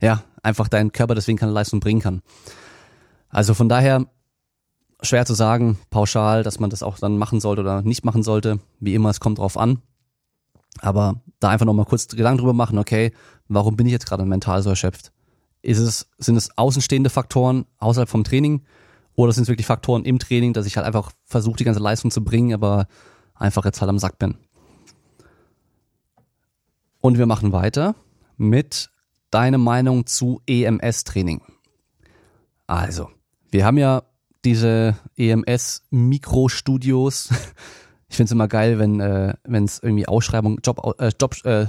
[0.00, 2.22] ja, einfach dein Körper deswegen keine Leistung bringen kann.
[3.30, 4.06] Also von daher
[5.02, 8.60] schwer zu sagen, pauschal, dass man das auch dann machen sollte oder nicht machen sollte.
[8.80, 9.82] Wie immer, es kommt drauf an.
[10.80, 13.12] Aber da einfach nochmal kurz Gedanken drüber machen, okay,
[13.48, 15.12] warum bin ich jetzt gerade mental so erschöpft?
[15.62, 18.62] Ist es, sind es außenstehende Faktoren außerhalb vom Training?
[19.14, 22.12] Oder sind es wirklich Faktoren im Training, dass ich halt einfach versuche, die ganze Leistung
[22.12, 22.86] zu bringen, aber
[23.38, 24.36] einfach jetzt halt am Sack bin?
[27.00, 27.94] Und wir machen weiter
[28.36, 28.90] mit
[29.30, 31.42] deine Meinung zu EMS-Training.
[32.66, 33.10] Also,
[33.50, 34.02] wir haben ja
[34.44, 37.30] diese EMS-Mikrostudios.
[38.10, 41.66] Ich finde es immer geil, wenn äh, es irgendwie Ausschreibung, Job, äh, Job, äh,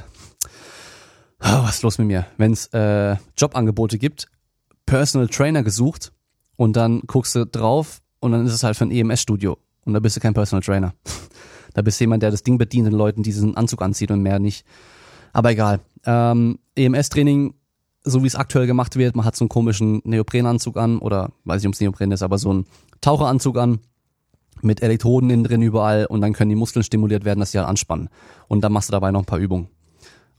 [1.42, 2.28] oh, was ist los mit mir?
[2.38, 4.30] Wenn es äh, Jobangebote gibt,
[4.86, 6.14] Personal Trainer gesucht
[6.56, 10.00] und dann guckst du drauf und dann ist es halt für ein EMS-Studio und da
[10.00, 10.94] bist du kein Personal Trainer.
[11.74, 14.40] Da bist du jemand, der das Ding bedient den Leuten diesen Anzug anzieht und mehr
[14.40, 14.66] nicht.
[15.34, 15.80] Aber egal.
[16.06, 17.54] Ähm, EMS-Training
[18.04, 21.62] so wie es aktuell gemacht wird, man hat so einen komischen Neoprenanzug an oder weiß
[21.62, 22.66] nicht, ob es Neopren ist, aber so einen
[23.02, 23.80] Taucheranzug an
[24.62, 27.70] mit Elektroden innen drin überall und dann können die Muskeln stimuliert werden, dass sie halt
[27.70, 28.10] anspannen.
[28.48, 29.70] Und dann machst du dabei noch ein paar Übungen.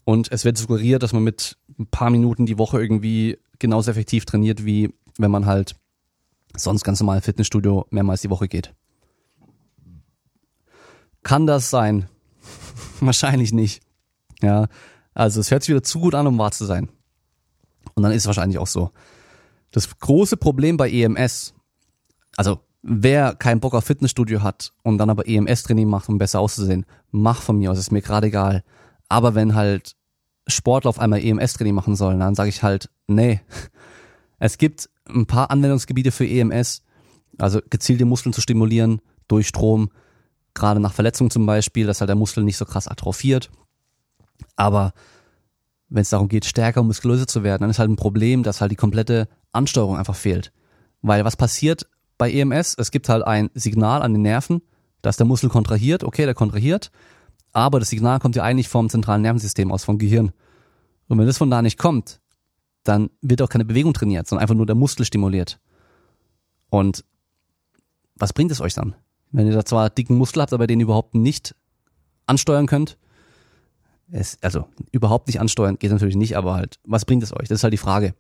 [0.05, 4.25] Und es wird suggeriert, dass man mit ein paar Minuten die Woche irgendwie genauso effektiv
[4.25, 5.75] trainiert, wie wenn man halt
[6.57, 8.75] sonst ganz normal Fitnessstudio mehrmals die Woche geht.
[11.23, 12.09] Kann das sein?
[13.01, 13.83] Wahrscheinlich nicht.
[14.43, 14.69] Ja,
[15.15, 16.89] also es hört sich wieder zu gut an, um wahr zu sein.
[17.95, 18.91] Und dann ist es wahrscheinlich auch so.
[19.71, 21.55] Das große Problem bei EMS,
[22.37, 26.87] also wer keinen Bock auf Fitnessstudio hat und dann aber EMS-Training macht, um besser auszusehen,
[27.11, 28.65] mach von mir aus, ist mir gerade egal.
[29.09, 29.97] Aber wenn halt
[30.47, 33.41] Sportler auf einmal EMS-Training machen sollen, dann sage ich halt, nee.
[34.43, 36.83] Es gibt ein paar Anwendungsgebiete für EMS,
[37.37, 39.91] also gezielte Muskeln zu stimulieren durch Strom,
[40.55, 43.51] gerade nach Verletzungen zum Beispiel, dass halt der Muskel nicht so krass atrophiert.
[44.57, 44.93] Aber
[45.89, 48.61] wenn es darum geht, stärker und muskulöser zu werden, dann ist halt ein Problem, dass
[48.61, 50.53] halt die komplette Ansteuerung einfach fehlt.
[51.03, 52.77] Weil was passiert bei EMS?
[52.79, 54.63] Es gibt halt ein Signal an den Nerven,
[55.03, 56.91] dass der Muskel kontrahiert, okay, der kontrahiert,
[57.53, 60.33] aber das Signal kommt ja eigentlich vom zentralen Nervensystem aus, vom Gehirn.
[61.09, 62.21] Und wenn das von da nicht kommt,
[62.85, 65.59] dann wird auch keine Bewegung trainiert, sondern einfach nur der Muskel stimuliert.
[66.71, 67.05] Und
[68.15, 68.95] was bringt es euch dann?
[69.33, 71.55] Wenn ihr da zwar dicken Muskel habt, aber den überhaupt nicht
[72.27, 72.99] ansteuern könnt,
[74.11, 77.49] es, also überhaupt nicht ansteuern geht natürlich nicht, aber halt, was bringt es euch?
[77.49, 78.15] Das ist halt die Frage.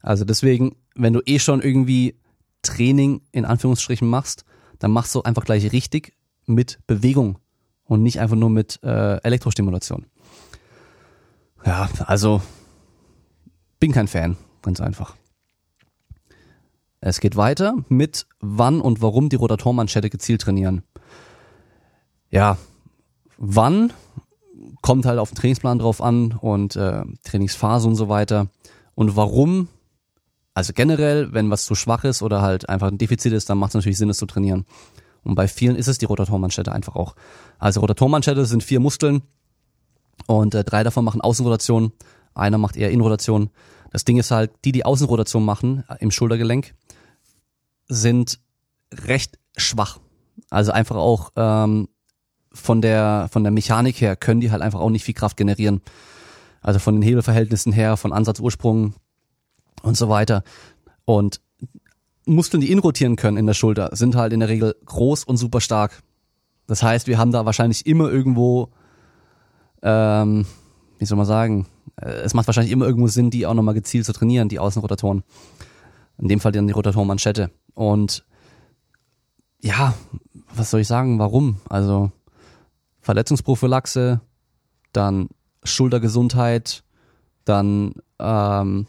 [0.00, 2.16] Also deswegen, wenn du eh schon irgendwie
[2.62, 4.44] Training in Anführungsstrichen machst,
[4.78, 6.14] dann machst du einfach gleich richtig
[6.46, 7.38] mit Bewegung
[7.84, 10.06] und nicht einfach nur mit äh, Elektrostimulation.
[11.64, 12.42] Ja, also
[13.78, 15.16] bin kein Fan, ganz einfach.
[17.04, 20.84] Es geht weiter mit wann und warum die Rotatormanschette gezielt trainieren.
[22.30, 22.56] Ja,
[23.36, 23.92] wann
[24.82, 28.46] kommt halt auf den Trainingsplan drauf an und äh, Trainingsphase und so weiter.
[28.94, 29.66] Und warum?
[30.54, 33.70] Also generell, wenn was zu schwach ist oder halt einfach ein Defizit ist, dann macht
[33.70, 34.64] es natürlich Sinn, es zu trainieren.
[35.24, 37.16] Und bei vielen ist es die Rotatormanschette einfach auch.
[37.58, 39.22] Also Rotatormanschette sind vier Muskeln
[40.28, 41.92] und äh, drei davon machen Außenrotation,
[42.34, 43.50] einer macht eher Innenrotation.
[43.90, 46.74] Das Ding ist halt, die, die Außenrotation machen äh, im Schultergelenk,
[47.92, 48.40] sind
[48.92, 50.00] recht schwach.
[50.50, 51.88] Also einfach auch ähm,
[52.52, 55.80] von der, von der Mechanik her können die halt einfach auch nicht viel Kraft generieren.
[56.60, 58.94] Also von den Hebelverhältnissen her, von Ansatzursprung
[59.82, 60.44] und so weiter.
[61.04, 61.40] Und
[62.24, 65.60] Muskeln, die inrotieren können in der Schulter, sind halt in der Regel groß und super
[65.60, 66.02] stark.
[66.66, 68.68] Das heißt, wir haben da wahrscheinlich immer irgendwo,
[69.82, 70.46] ähm,
[70.98, 74.06] wie soll man sagen, äh, es macht wahrscheinlich immer irgendwo Sinn, die auch nochmal gezielt
[74.06, 75.24] zu trainieren, die Außenrotatoren.
[76.18, 77.50] In dem Fall dann die Rotatormanschette.
[77.74, 78.24] Und
[79.60, 79.94] ja,
[80.54, 81.56] was soll ich sagen, warum?
[81.68, 82.12] Also
[83.00, 84.20] Verletzungsprophylaxe,
[84.92, 85.28] dann
[85.64, 86.84] Schultergesundheit,
[87.44, 88.86] dann ähm,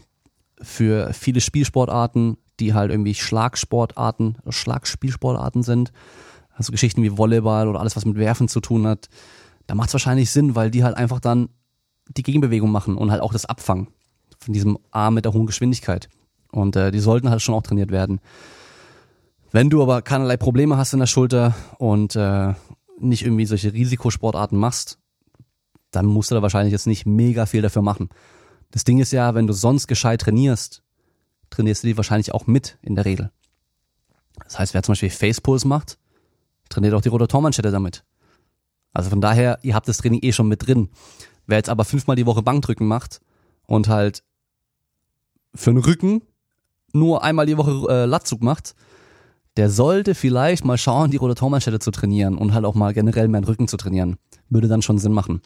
[0.61, 5.91] für viele Spielsportarten die halt irgendwie Schlagsportarten, Schlagspielsportarten sind,
[6.55, 9.09] also Geschichten wie Volleyball oder alles, was mit Werfen zu tun hat,
[9.67, 11.49] da macht es wahrscheinlich Sinn, weil die halt einfach dann
[12.09, 13.87] die Gegenbewegung machen und halt auch das Abfangen
[14.39, 16.09] von diesem Arm mit der hohen Geschwindigkeit.
[16.53, 18.21] Und äh, die sollten halt schon auch trainiert werden.
[19.51, 22.53] Wenn du aber keinerlei Probleme hast in der Schulter und äh,
[22.99, 24.99] nicht irgendwie solche Risikosportarten machst,
[25.89, 28.09] dann musst du da wahrscheinlich jetzt nicht mega viel dafür machen.
[28.69, 30.83] Das Ding ist ja, wenn du sonst gescheit trainierst,
[31.49, 33.31] trainierst du die wahrscheinlich auch mit in der Regel.
[34.43, 35.97] Das heißt, wer zum Beispiel Facepulls macht,
[36.69, 38.03] trainiert auch die Rotatormanschette damit.
[38.93, 40.89] Also von daher, ihr habt das Training eh schon mit drin.
[41.47, 43.21] Wer jetzt aber fünfmal die Woche Bankdrücken macht
[43.65, 44.23] und halt
[45.55, 46.21] für den Rücken
[46.93, 48.75] nur einmal die Woche äh, Latzug macht,
[49.57, 53.41] der sollte vielleicht mal schauen, die Rotatormanschette zu trainieren und halt auch mal generell mehr
[53.41, 54.17] den Rücken zu trainieren.
[54.49, 55.41] Würde dann schon Sinn machen.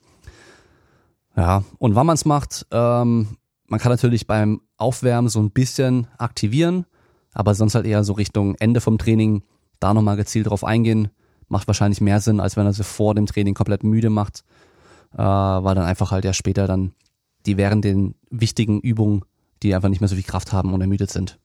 [1.35, 6.07] Ja, und wann man es macht, ähm, man kann natürlich beim Aufwärmen so ein bisschen
[6.17, 6.85] aktivieren,
[7.33, 9.43] aber sonst halt eher so Richtung Ende vom Training
[9.79, 11.09] da nochmal gezielt drauf eingehen.
[11.49, 14.43] Macht wahrscheinlich mehr Sinn, als wenn er sie vor dem Training komplett müde macht,
[15.13, 16.93] äh, weil dann einfach halt ja später dann
[17.45, 19.23] die während den wichtigen Übungen,
[19.63, 21.39] die einfach nicht mehr so viel Kraft haben und ermüdet sind.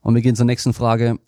[0.00, 1.18] Und wir gehen zur nächsten Frage.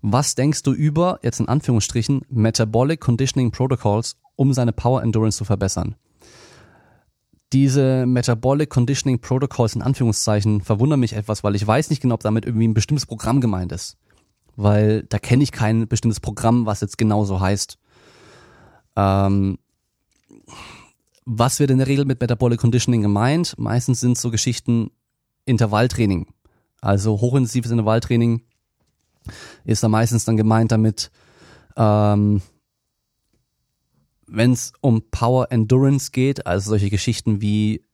[0.00, 5.44] Was denkst du über, jetzt in Anführungsstrichen, Metabolic Conditioning Protocols, um seine Power Endurance zu
[5.44, 5.96] verbessern?
[7.52, 12.22] Diese Metabolic Conditioning Protocols in Anführungszeichen verwundern mich etwas, weil ich weiß nicht genau, ob
[12.22, 13.96] damit irgendwie ein bestimmtes Programm gemeint ist.
[14.54, 17.78] Weil da kenne ich kein bestimmtes Programm, was jetzt genau so heißt.
[18.96, 19.58] Ähm,
[21.30, 23.54] was wird in der Regel mit Metabolic Conditioning gemeint?
[23.58, 24.90] Meistens sind so Geschichten
[25.44, 26.26] Intervalltraining.
[26.80, 28.40] Also hochintensives Intervalltraining
[29.64, 31.10] ist da meistens dann gemeint damit,
[31.76, 32.40] ähm,
[34.26, 37.84] wenn es um Power Endurance geht, also solche Geschichten wie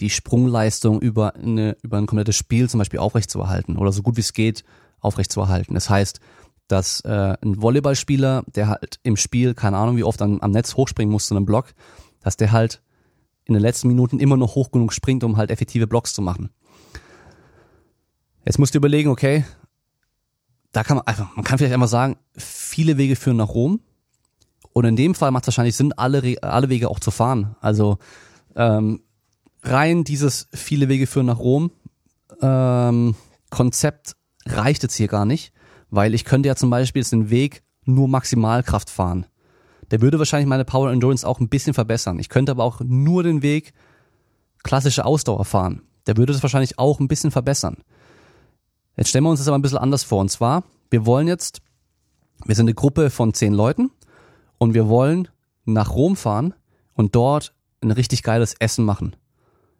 [0.00, 4.22] die Sprungleistung über, eine, über ein komplettes Spiel zum Beispiel aufrechtzuerhalten oder so gut wie
[4.22, 4.64] es geht
[5.00, 5.74] aufrechtzuerhalten.
[5.74, 6.20] Das heißt,
[6.68, 10.74] dass äh, ein Volleyballspieler, der halt im Spiel, keine Ahnung wie oft am, am Netz
[10.74, 11.74] hochspringen muss zu einem Block,
[12.28, 12.82] dass der halt
[13.46, 16.50] in den letzten Minuten immer noch hoch genug springt, um halt effektive Blocks zu machen.
[18.44, 19.46] Jetzt musst du überlegen, okay,
[20.72, 23.80] da kann man einfach, man kann vielleicht einfach sagen, viele Wege führen nach Rom.
[24.74, 27.56] Und in dem Fall macht es wahrscheinlich Sinn, alle, alle Wege auch zu fahren.
[27.62, 27.96] Also
[28.54, 29.00] ähm,
[29.62, 31.70] rein dieses viele Wege führen nach Rom
[32.42, 33.14] ähm,
[33.48, 35.54] Konzept reicht jetzt hier gar nicht,
[35.88, 39.24] weil ich könnte ja zum Beispiel jetzt den Weg nur Maximalkraft fahren.
[39.90, 42.18] Der würde wahrscheinlich meine Power Endurance auch ein bisschen verbessern.
[42.18, 43.72] Ich könnte aber auch nur den Weg
[44.62, 45.82] klassische Ausdauer fahren.
[46.06, 47.78] Der würde das wahrscheinlich auch ein bisschen verbessern.
[48.96, 50.20] Jetzt stellen wir uns das aber ein bisschen anders vor.
[50.20, 51.60] Und zwar, wir wollen jetzt,
[52.44, 53.90] wir sind eine Gruppe von zehn Leuten
[54.58, 55.28] und wir wollen
[55.64, 56.54] nach Rom fahren
[56.94, 59.14] und dort ein richtig geiles Essen machen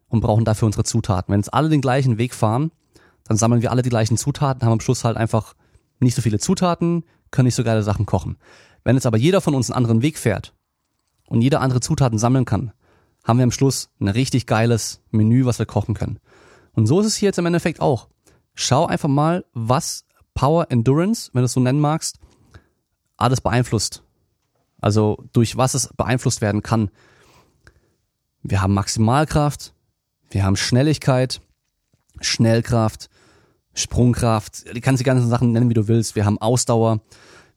[0.07, 1.33] und brauchen dafür unsere Zutaten.
[1.33, 2.71] Wenn jetzt alle den gleichen Weg fahren,
[3.25, 5.53] dann sammeln wir alle die gleichen Zutaten, haben am Schluss halt einfach
[5.99, 8.37] nicht so viele Zutaten, können nicht so geile Sachen kochen.
[8.83, 10.53] Wenn jetzt aber jeder von uns einen anderen Weg fährt
[11.27, 12.71] und jeder andere Zutaten sammeln kann,
[13.23, 16.19] haben wir am Schluss ein richtig geiles Menü, was wir kochen können.
[16.73, 18.07] Und so ist es hier jetzt im Endeffekt auch
[18.59, 22.19] schau einfach mal, was Power Endurance, wenn du es so nennen magst,
[23.17, 24.03] alles beeinflusst.
[24.81, 26.91] Also durch was es beeinflusst werden kann.
[28.43, 29.73] Wir haben Maximalkraft,
[30.29, 31.41] wir haben Schnelligkeit,
[32.21, 33.09] Schnellkraft,
[33.73, 36.15] Sprungkraft, du kannst die ganzen Sachen nennen, wie du willst.
[36.15, 37.01] Wir haben Ausdauer,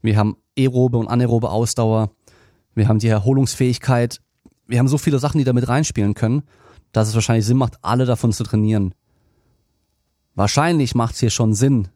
[0.03, 2.11] wir haben aerobe und anaerobe Ausdauer,
[2.75, 4.21] wir haben die Erholungsfähigkeit,
[4.67, 6.43] wir haben so viele Sachen, die damit reinspielen können,
[6.93, 8.95] dass es wahrscheinlich Sinn macht, alle davon zu trainieren.
[10.35, 11.89] Wahrscheinlich macht es hier schon Sinn,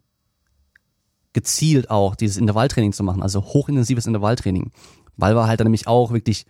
[1.32, 4.72] gezielt auch dieses Intervalltraining zu machen, also hochintensives Intervalltraining,
[5.16, 6.46] weil wir halt dann nämlich auch wirklich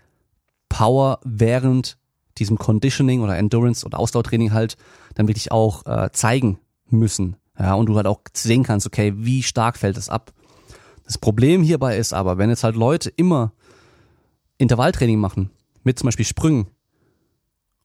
[0.68, 1.98] Power während
[2.38, 4.76] diesem Conditioning oder Endurance oder Ausdauertraining halt
[5.14, 7.36] dann wirklich auch äh, zeigen müssen.
[7.58, 10.32] Ja, und du halt auch sehen kannst, okay, wie stark fällt es ab.
[11.06, 13.52] Das Problem hierbei ist aber, wenn jetzt halt Leute immer
[14.58, 15.50] Intervalltraining machen,
[15.84, 16.66] mit zum Beispiel Sprüngen,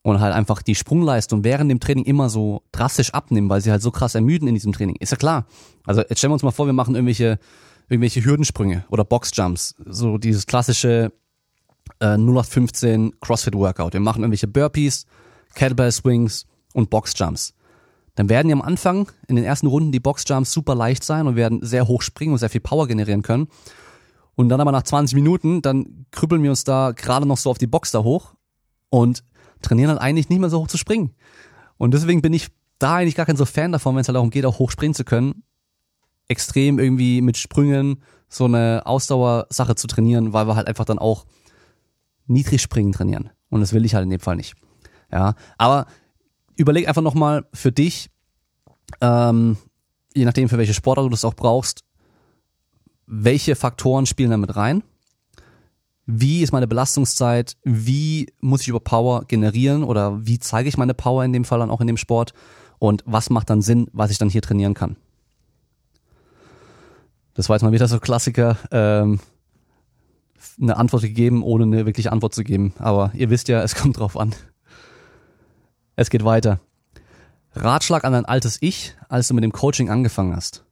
[0.03, 3.81] und halt einfach die Sprungleistung während dem Training immer so drastisch abnehmen, weil sie halt
[3.81, 4.95] so krass ermüden in diesem Training.
[4.95, 5.45] Ist ja klar.
[5.85, 7.39] Also jetzt stellen wir uns mal vor, wir machen irgendwelche,
[7.87, 9.75] irgendwelche Hürdensprünge oder Boxjumps.
[9.85, 11.11] So dieses klassische
[11.99, 13.93] äh, 0815 CrossFit Workout.
[13.93, 15.05] Wir machen irgendwelche Burpees,
[15.53, 17.53] Kettlebell Swings und Boxjumps.
[18.15, 21.35] Dann werden ja am Anfang in den ersten Runden die Boxjumps super leicht sein und
[21.35, 23.47] werden sehr hoch springen und sehr viel Power generieren können.
[24.35, 27.57] Und dann aber nach 20 Minuten, dann krüppeln wir uns da gerade noch so auf
[27.57, 28.33] die Box da hoch
[28.89, 29.23] und
[29.61, 31.13] trainieren halt eigentlich nicht mehr so hoch zu springen.
[31.77, 32.47] Und deswegen bin ich
[32.79, 34.93] da eigentlich gar kein so Fan davon, wenn es halt darum geht, auch hoch springen
[34.93, 35.43] zu können,
[36.27, 41.25] extrem irgendwie mit Sprüngen so eine Ausdauersache zu trainieren, weil wir halt einfach dann auch
[42.25, 43.29] niedrig springen trainieren.
[43.49, 44.55] Und das will ich halt in dem Fall nicht.
[45.11, 45.87] Ja, aber
[46.61, 48.09] überleg einfach nochmal für dich,
[49.01, 49.57] ähm,
[50.13, 51.83] je nachdem für welche Sportart du das auch brauchst,
[53.05, 54.83] welche Faktoren spielen damit rein?
[56.05, 57.57] Wie ist meine Belastungszeit?
[57.63, 61.59] Wie muss ich über Power generieren oder wie zeige ich meine Power in dem Fall
[61.59, 62.33] dann auch in dem Sport?
[62.79, 64.95] Und was macht dann Sinn, was ich dann hier trainieren kann?
[67.33, 69.19] Das war jetzt mal wieder so Klassiker, ähm,
[70.59, 72.73] eine Antwort gegeben, ohne eine wirkliche Antwort zu geben.
[72.77, 74.33] Aber ihr wisst ja, es kommt drauf an.
[75.95, 76.59] Es geht weiter.
[77.53, 80.63] Ratschlag an dein altes Ich, als du mit dem Coaching angefangen hast.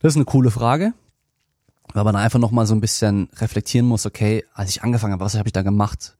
[0.00, 0.92] Das ist eine coole Frage,
[1.92, 5.36] weil man einfach nochmal so ein bisschen reflektieren muss, okay, als ich angefangen habe, was
[5.36, 6.16] habe ich da gemacht?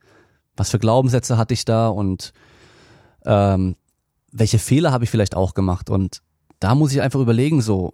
[0.55, 2.33] Was für Glaubenssätze hatte ich da und
[3.25, 3.75] ähm,
[4.31, 5.89] welche Fehler habe ich vielleicht auch gemacht?
[5.89, 6.21] Und
[6.59, 7.93] da muss ich einfach überlegen, so,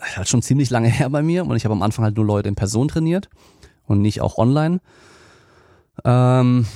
[0.00, 2.48] halt schon ziemlich lange her bei mir und ich habe am Anfang halt nur Leute
[2.48, 3.28] in Person trainiert
[3.86, 4.80] und nicht auch online.
[6.04, 6.66] Ähm,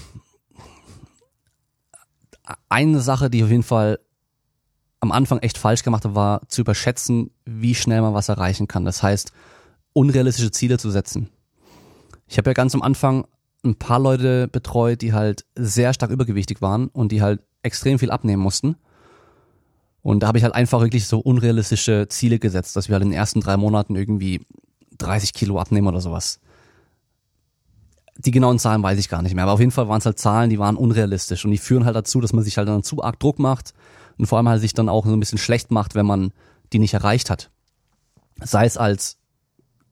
[2.68, 3.98] eine Sache, die auf jeden Fall
[5.00, 8.84] am Anfang echt falsch gemacht habe, war zu überschätzen, wie schnell man was erreichen kann.
[8.84, 9.32] Das heißt,
[9.92, 11.28] unrealistische Ziele zu setzen.
[12.26, 13.26] Ich habe ja ganz am Anfang
[13.64, 18.10] ein paar Leute betreut, die halt sehr stark übergewichtig waren und die halt extrem viel
[18.10, 18.76] abnehmen mussten.
[20.02, 23.10] Und da habe ich halt einfach wirklich so unrealistische Ziele gesetzt, dass wir halt in
[23.10, 24.46] den ersten drei Monaten irgendwie
[24.98, 26.40] 30 Kilo abnehmen oder sowas.
[28.16, 30.18] Die genauen Zahlen weiß ich gar nicht mehr, aber auf jeden Fall waren es halt
[30.18, 33.02] Zahlen, die waren unrealistisch und die führen halt dazu, dass man sich halt dann zu
[33.02, 33.74] arg Druck macht
[34.18, 36.32] und vor allem halt sich dann auch so ein bisschen schlecht macht, wenn man
[36.72, 37.50] die nicht erreicht hat.
[38.40, 39.18] Sei es als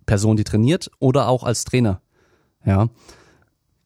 [0.06, 2.00] Person, die trainiert oder auch als Trainer.
[2.64, 2.88] Ja.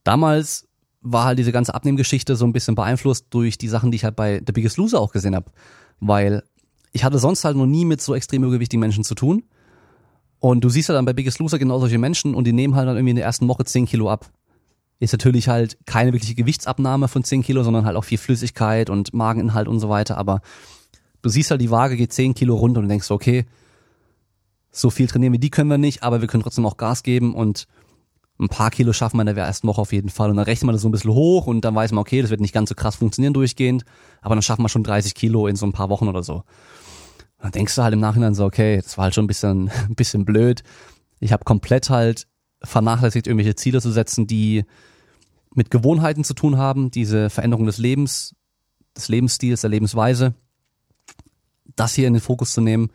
[0.05, 0.66] Damals
[1.01, 4.16] war halt diese ganze Abnehmgeschichte so ein bisschen beeinflusst durch die Sachen, die ich halt
[4.16, 5.51] bei The Biggest Loser auch gesehen habe.
[6.01, 6.42] Weil
[6.92, 9.44] ich hatte sonst halt noch nie mit so extrem übergewichtigen Menschen zu tun.
[10.38, 12.88] Und du siehst ja dann bei Biggest Loser genau solche Menschen und die nehmen halt
[12.88, 14.31] dann irgendwie in der ersten Woche 10 Kilo ab.
[14.99, 19.12] Ist natürlich halt keine wirkliche Gewichtsabnahme von 10 Kilo, sondern halt auch viel Flüssigkeit und
[19.12, 20.16] Mageninhalt und so weiter.
[20.16, 20.40] Aber
[21.22, 23.44] du siehst halt, die Waage geht 10 Kilo runter und denkst, okay,
[24.70, 27.35] so viel trainieren wie die können wir nicht, aber wir können trotzdem auch Gas geben
[27.35, 27.66] und
[28.38, 30.31] ein paar Kilo schaffen wir in der ersten Woche auf jeden Fall.
[30.31, 32.31] Und dann rechnet man das so ein bisschen hoch und dann weiß man, okay, das
[32.31, 33.85] wird nicht ganz so krass funktionieren durchgehend,
[34.20, 36.42] aber dann schaffen wir schon 30 Kilo in so ein paar Wochen oder so.
[37.47, 39.95] Dann denkst du halt im Nachhinein so, okay, das war halt schon ein bisschen, ein
[39.95, 40.65] bisschen blöd.
[41.21, 42.27] Ich habe komplett halt
[42.61, 44.65] vernachlässigt, irgendwelche Ziele zu setzen, die
[45.55, 48.35] mit Gewohnheiten zu tun haben, diese Veränderung des Lebens,
[48.97, 50.35] des Lebensstils, der Lebensweise,
[51.77, 52.91] das hier in den Fokus zu nehmen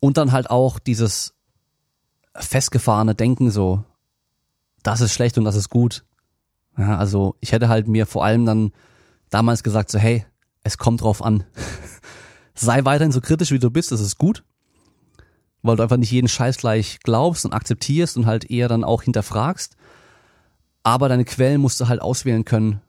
[0.00, 1.32] und dann halt auch dieses
[2.34, 3.84] festgefahrene Denken so,
[4.82, 6.04] das ist schlecht und das ist gut.
[6.76, 8.72] Ja, also ich hätte halt mir vor allem dann
[9.30, 10.26] damals gesagt so, hey,
[10.64, 11.44] es kommt drauf an.
[12.54, 14.44] Sei weiterhin so kritisch, wie du bist, das ist gut.
[15.62, 19.02] Weil du einfach nicht jeden Scheiß gleich glaubst und akzeptierst und halt eher dann auch
[19.02, 19.76] hinterfragst.
[20.82, 22.80] Aber deine Quellen musst du halt auswählen können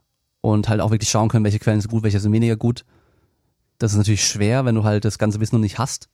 [0.42, 2.84] und halt auch wirklich schauen können, welche Quellen sind gut, welche sind weniger gut.
[3.78, 6.10] Das ist natürlich schwer, wenn du halt das ganze Wissen noch nicht hast.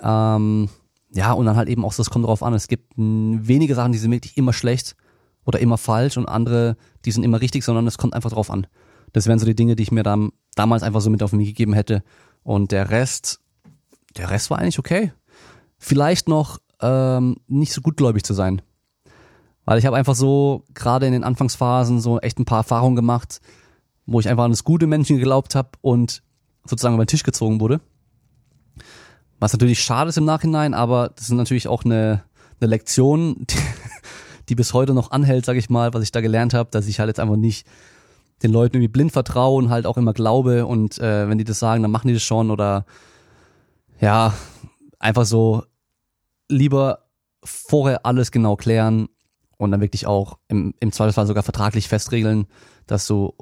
[0.00, 0.68] Ähm,
[1.12, 2.54] ja, und dann halt eben auch es kommt drauf an.
[2.54, 4.96] Es gibt wenige Sachen, die sind wirklich immer schlecht
[5.44, 8.66] oder immer falsch und andere, die sind immer richtig, sondern es kommt einfach drauf an.
[9.12, 11.48] Das wären so die Dinge, die ich mir dann damals einfach so mit auf mich
[11.48, 12.02] gegeben hätte.
[12.42, 13.40] Und der Rest,
[14.16, 15.12] der Rest war eigentlich okay.
[15.78, 18.62] Vielleicht noch ähm, nicht so gutgläubig zu sein.
[19.64, 23.40] Weil ich habe einfach so, gerade in den Anfangsphasen, so echt ein paar Erfahrungen gemacht,
[24.06, 26.22] wo ich einfach an das gute Menschen geglaubt habe und
[26.64, 27.80] sozusagen über den Tisch gezogen wurde.
[29.38, 32.24] Was natürlich schade ist im Nachhinein, aber das ist natürlich auch eine,
[32.60, 33.56] eine Lektion, die,
[34.48, 36.98] die bis heute noch anhält, sage ich mal, was ich da gelernt habe, dass ich
[36.98, 37.66] halt jetzt einfach nicht
[38.42, 41.58] den Leuten irgendwie blind vertraue und halt auch immer glaube und äh, wenn die das
[41.58, 42.86] sagen, dann machen die das schon oder
[44.00, 44.34] ja,
[44.98, 45.64] einfach so
[46.48, 47.04] lieber
[47.44, 49.08] vorher alles genau klären
[49.56, 52.46] und dann wirklich auch im, im Zweifelsfall sogar vertraglich festregeln,
[52.86, 53.34] dass du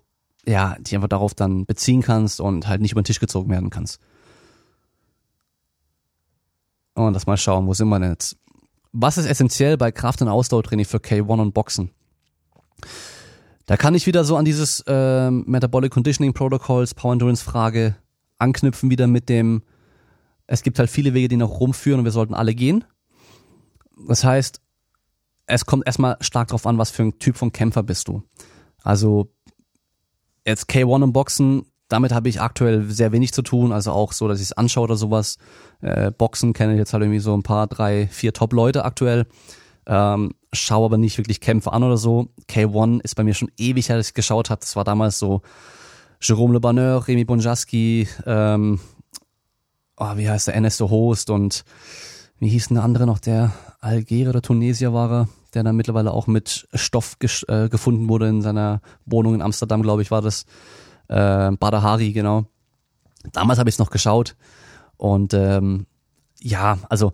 [0.46, 3.70] ja dich einfach darauf dann beziehen kannst und halt nicht über den Tisch gezogen werden
[3.70, 4.00] kannst.
[6.94, 8.37] Und lass mal schauen, wo sind wir denn jetzt?
[8.92, 11.90] Was ist essentiell bei Kraft- und Ausdauertraining für K1 und Boxen?
[13.69, 17.96] Da kann ich wieder so an dieses äh, Metabolic Conditioning Protocols, Power Endurance Frage
[18.38, 19.62] anknüpfen wieder mit dem,
[20.46, 22.85] es gibt halt viele Wege, die noch rumführen und wir sollten alle gehen.
[24.08, 24.62] Das heißt,
[25.44, 28.23] es kommt erstmal stark drauf an, was für ein Typ von Kämpfer bist du.
[28.83, 29.35] Also
[30.46, 34.29] jetzt K1 und Boxen, damit habe ich aktuell sehr wenig zu tun, also auch so,
[34.29, 35.37] dass ich es anschaue oder sowas.
[35.83, 39.27] Äh, Boxen kenne ich jetzt halt irgendwie so ein paar, drei, vier Top-Leute aktuell.
[39.85, 42.29] Ähm, schaue aber nicht wirklich Kämpfe an oder so.
[42.49, 44.61] K1 ist bei mir schon ewig dass ich geschaut habe.
[44.61, 45.42] Das war damals so
[46.21, 48.81] Jerome Le Banner, Remy Bonjaski, ähm,
[49.96, 51.65] oh, wie heißt der, Ernesto Host und
[52.38, 56.13] wie hieß denn der andere noch, der Algerier oder Tunesier war er, der dann mittlerweile
[56.13, 57.17] auch mit Stoff
[57.49, 60.44] äh, gefunden wurde in seiner Wohnung in Amsterdam, glaube ich, war das
[61.09, 62.46] äh, Badahari, genau.
[63.33, 64.37] Damals habe ich es noch geschaut
[64.96, 65.87] Und ähm,
[66.40, 67.13] ja, also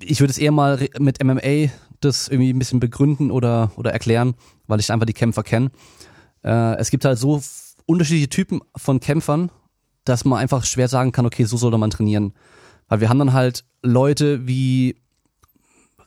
[0.00, 1.70] ich würde es eher mal mit MMA
[2.04, 4.34] das irgendwie ein bisschen begründen oder, oder erklären,
[4.66, 5.70] weil ich einfach die Kämpfer kenne.
[6.42, 7.40] Äh, es gibt halt so
[7.86, 9.50] unterschiedliche Typen von Kämpfern,
[10.04, 12.34] dass man einfach schwer sagen kann, okay, so soll man trainieren.
[12.88, 14.96] Weil wir haben dann halt Leute wie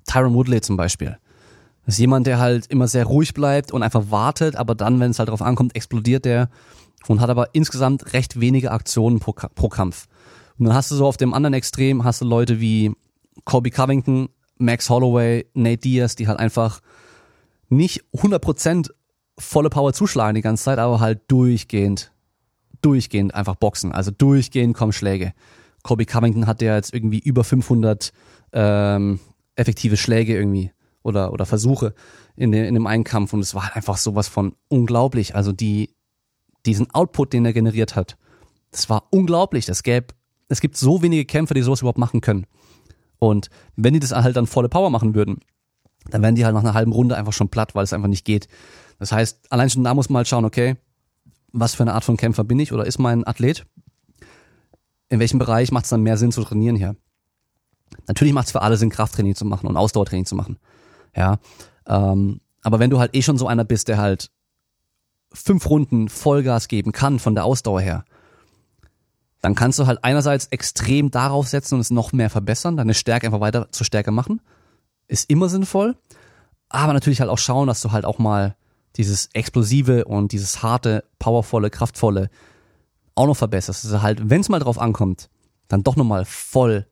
[0.06, 1.18] Tyron Woodley zum Beispiel.
[1.86, 5.12] Das ist jemand, der halt immer sehr ruhig bleibt und einfach wartet, aber dann, wenn
[5.12, 6.50] es halt darauf ankommt, explodiert der
[7.08, 10.08] und hat aber insgesamt recht wenige Aktionen pro, pro Kampf.
[10.58, 12.94] Und dann hast du so auf dem anderen Extrem hast du Leute wie
[13.46, 16.82] Colby Covington, Max Holloway, Nate Diaz, die halt einfach
[17.70, 18.90] nicht 100%
[19.38, 22.12] volle Power zuschlagen die ganze Zeit, aber halt durchgehend,
[22.82, 23.92] durchgehend einfach boxen.
[23.92, 25.34] Also durchgehend kommen Schläge.
[25.84, 28.12] Colby Covington hat ja jetzt irgendwie über 500
[28.54, 29.20] ähm,
[29.56, 30.72] effektive Schläge irgendwie
[31.04, 31.94] oder, oder Versuche
[32.36, 35.36] in, de, in dem einen Kampf und es war halt einfach sowas von unglaublich.
[35.36, 35.94] Also die,
[36.66, 38.18] diesen Output, den er generiert hat,
[38.72, 39.66] das war unglaublich.
[39.66, 40.08] Das gäbe,
[40.50, 42.46] es gibt so wenige Kämpfer, die sowas überhaupt machen können.
[43.20, 45.40] Und wenn die das halt dann volle Power machen würden,
[46.10, 48.26] dann wären die halt nach einer halben Runde einfach schon platt, weil es einfach nicht
[48.26, 48.48] geht.
[49.00, 50.78] Das heißt, allein schon da muss man halt schauen, okay,
[51.52, 53.66] was für eine Art von Kämpfer bin ich oder ist mein Athlet?
[55.10, 56.96] In welchem Bereich macht es dann mehr Sinn zu trainieren hier?
[58.08, 60.58] Natürlich macht es für alle Sinn, Krafttraining zu machen und Ausdauertraining zu machen.
[61.16, 61.40] Ja.
[61.88, 64.30] Ähm, aber wenn du halt eh schon so einer bist, der halt
[65.32, 68.06] fünf Runden Vollgas geben kann von der Ausdauer her,
[69.42, 73.28] dann kannst du halt einerseits extrem darauf setzen und es noch mehr verbessern, deine Stärke
[73.28, 74.42] einfach weiter zur Stärke machen.
[75.08, 75.96] Ist immer sinnvoll.
[76.70, 78.56] Aber natürlich halt auch schauen, dass du halt auch mal
[78.98, 82.30] dieses explosive und dieses harte, powervolle, kraftvolle
[83.16, 83.86] auch noch verbesserst.
[83.86, 85.30] Du halt, wenn es mal drauf ankommt,
[85.68, 86.88] dann doch nochmal voll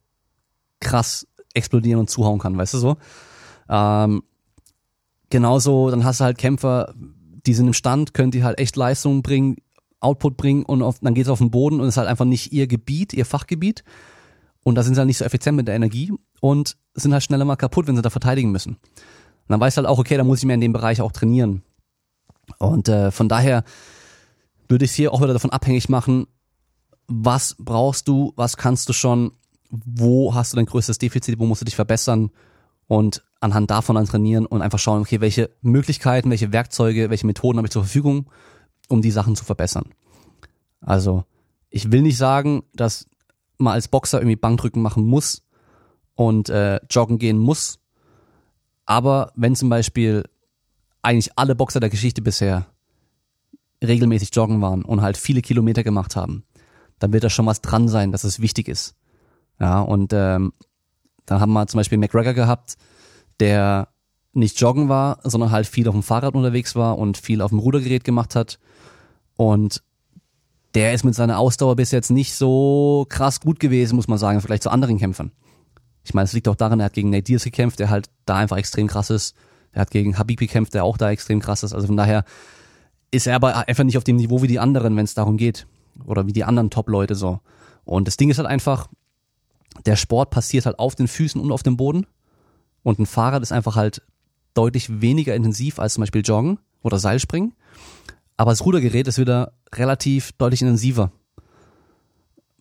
[0.80, 2.98] krass explodieren und zuhauen kann, weißt du so?
[3.70, 4.24] Ähm,
[5.30, 9.22] genauso, dann hast du halt Kämpfer, die sind im Stand, können die halt echt Leistungen
[9.22, 9.58] bringen,
[10.06, 12.54] Output bringen und auf, dann geht's auf den Boden und es ist halt einfach nicht
[12.54, 13.84] ihr Gebiet, ihr Fachgebiet.
[14.64, 17.46] Und da sind sie halt nicht so effizient mit der Energie und sind halt schneller
[17.46, 18.74] mal kaputt, wenn sie da verteidigen müssen.
[18.76, 21.12] Und dann weißt du halt auch, okay, da muss ich mir in dem Bereich auch
[21.12, 21.62] trainieren.
[22.58, 23.64] Und äh, von daher
[24.68, 26.28] würde ich es hier auch wieder davon abhängig machen,
[27.08, 29.34] was brauchst du, was kannst du schon,
[29.70, 32.32] wo hast du dein größtes Defizit, wo musst du dich verbessern
[32.88, 37.58] und anhand davon dann trainieren und einfach schauen, okay, welche Möglichkeiten, welche Werkzeuge, welche Methoden
[37.58, 38.30] habe ich zur Verfügung,
[38.90, 39.90] um die Sachen zu verbessern.
[40.82, 41.24] Also,
[41.70, 43.08] ich will nicht sagen, dass
[43.58, 45.44] man als Boxer irgendwie Bankdrücken machen muss
[46.16, 47.80] und äh, joggen gehen muss.
[48.86, 50.24] Aber wenn zum Beispiel
[51.02, 52.68] eigentlich alle Boxer der Geschichte bisher
[53.84, 56.44] regelmäßig joggen waren und halt viele Kilometer gemacht haben,
[57.00, 58.96] dann wird da schon was dran sein, dass es wichtig ist.
[59.60, 60.54] Ja, und ähm,
[61.26, 62.78] dann haben wir zum Beispiel McGregor gehabt,
[63.40, 63.90] der
[64.34, 67.60] nicht joggen war, sondern halt viel auf dem Fahrrad unterwegs war und viel auf dem
[67.60, 68.60] Rudergerät gemacht hat.
[69.38, 69.84] Und
[70.74, 74.42] der ist mit seiner Ausdauer bis jetzt nicht so krass gut gewesen, muss man sagen,
[74.42, 75.32] vielleicht zu anderen Kämpfern.
[76.04, 78.36] Ich meine, es liegt auch daran, er hat gegen Nate Diaz gekämpft, der halt da
[78.36, 79.36] einfach extrem krass ist.
[79.72, 81.74] Er hat gegen Habib gekämpft, der auch da extrem krass ist.
[81.74, 82.24] Also von daher
[83.12, 85.66] ist er aber einfach nicht auf dem Niveau wie die anderen, wenn es darum geht.
[86.06, 87.40] Oder wie die anderen Top-Leute so.
[87.86, 88.88] Und das Ding ist halt einfach,
[89.86, 92.06] der Sport passiert halt auf den Füßen und auf dem Boden.
[92.84, 94.02] Und ein Fahrrad ist einfach halt
[94.54, 97.54] deutlich weniger intensiv als zum Beispiel Joggen oder Seilspringen.
[98.38, 101.12] Aber das Rudergerät ist wieder relativ deutlich intensiver.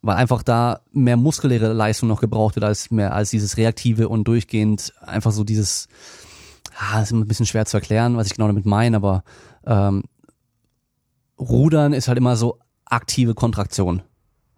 [0.02, 4.24] Weil einfach da mehr muskuläre Leistung noch gebraucht wird als mehr als dieses reaktive und
[4.28, 5.88] durchgehend einfach so dieses,
[6.78, 9.24] ah, ist immer ein bisschen schwer zu erklären, was ich genau damit meine, aber
[9.66, 10.04] ähm,
[11.38, 14.02] Rudern ist halt immer so aktive Kontraktion.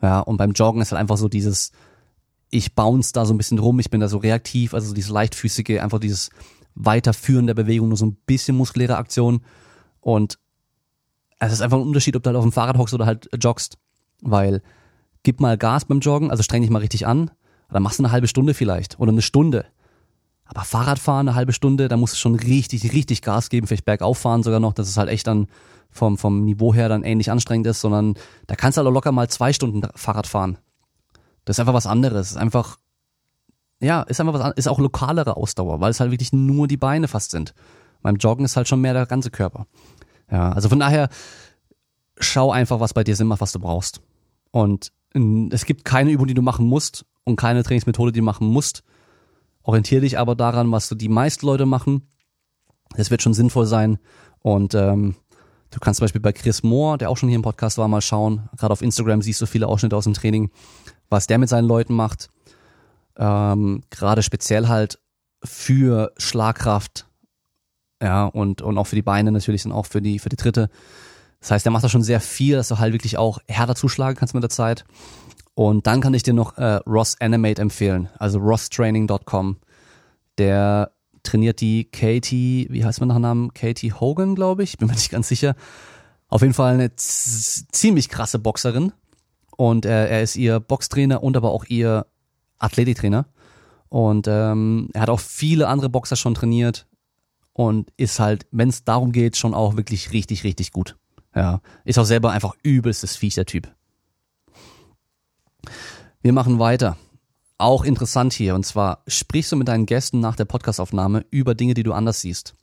[0.02, 1.72] Ja, und beim Joggen ist halt einfach so dieses,
[2.50, 5.80] ich bounce da so ein bisschen rum, ich bin da so reaktiv, also dieses leichtfüßige,
[5.80, 6.30] einfach dieses
[6.74, 9.42] Weiterführen der Bewegung, nur so ein bisschen muskuläre Aktion.
[10.00, 10.38] Und
[11.38, 13.78] es ist einfach ein Unterschied, ob du halt auf dem Fahrrad hockst oder halt joggst.
[14.22, 14.62] Weil
[15.22, 17.30] gib mal Gas beim Joggen, also streng dich mal richtig an,
[17.70, 19.66] dann machst du eine halbe Stunde vielleicht oder eine Stunde.
[20.44, 24.18] Aber Fahrradfahren eine halbe Stunde, da musst du schon richtig, richtig Gas geben, vielleicht bergauf
[24.18, 25.48] fahren sogar noch, dass es halt echt dann
[25.90, 28.14] vom, vom Niveau her dann ähnlich anstrengend ist, sondern
[28.46, 30.58] da kannst du halt auch locker mal zwei Stunden Fahrrad fahren.
[31.44, 32.30] Das ist einfach was anderes.
[32.30, 32.78] Ist einfach,
[33.80, 37.08] ja, ist einfach was ist auch lokalere Ausdauer, weil es halt wirklich nur die Beine
[37.08, 37.54] fast sind.
[38.02, 39.66] Beim Joggen ist halt schon mehr der ganze Körper.
[40.30, 41.08] Ja, also von daher,
[42.18, 44.00] schau einfach, was bei dir Sinn macht, was du brauchst.
[44.50, 44.92] Und
[45.50, 48.82] es gibt keine Übung, die du machen musst und keine Trainingsmethode, die du machen musst.
[49.62, 52.08] Orientiere dich aber daran, was du die meisten Leute machen.
[52.96, 53.98] Das wird schon sinnvoll sein.
[54.40, 55.16] Und ähm,
[55.70, 58.00] Du kannst zum Beispiel bei Chris Moore, der auch schon hier im Podcast war, mal
[58.00, 58.48] schauen.
[58.56, 60.50] Gerade auf Instagram siehst du viele Ausschnitte aus dem Training,
[61.08, 62.30] was der mit seinen Leuten macht.
[63.16, 64.98] Ähm, Gerade speziell halt
[65.44, 67.06] für Schlagkraft,
[68.02, 70.68] ja, und, und auch für die Beine natürlich und auch für die, für die Tritte.
[71.40, 74.16] Das heißt, der macht da schon sehr viel, dass du halt wirklich auch härter zuschlagen
[74.16, 74.84] kannst mit der Zeit.
[75.54, 79.56] Und dann kann ich dir noch äh, Ross Animate empfehlen, also rosstraining.com.
[80.38, 80.92] Der
[81.22, 83.54] trainiert die Katie, wie heißt man nach Namen?
[83.54, 85.54] Katie Hogan, glaube ich, bin mir nicht ganz sicher.
[86.28, 88.92] Auf jeden Fall eine ziemlich krasse Boxerin.
[89.56, 92.06] Und äh, er ist ihr Boxtrainer und aber auch ihr
[92.58, 93.26] Athletiktrainer.
[93.88, 96.86] Und ähm, er hat auch viele andere Boxer schon trainiert
[97.56, 100.94] und ist halt, wenn es darum geht, schon auch wirklich richtig, richtig gut.
[101.34, 103.74] Ja, ist auch selber einfach übelstes Viech, der Typ.
[106.20, 106.98] Wir machen weiter.
[107.56, 111.72] Auch interessant hier, und zwar sprichst du mit deinen Gästen nach der Podcastaufnahme über Dinge,
[111.72, 112.54] die du anders siehst.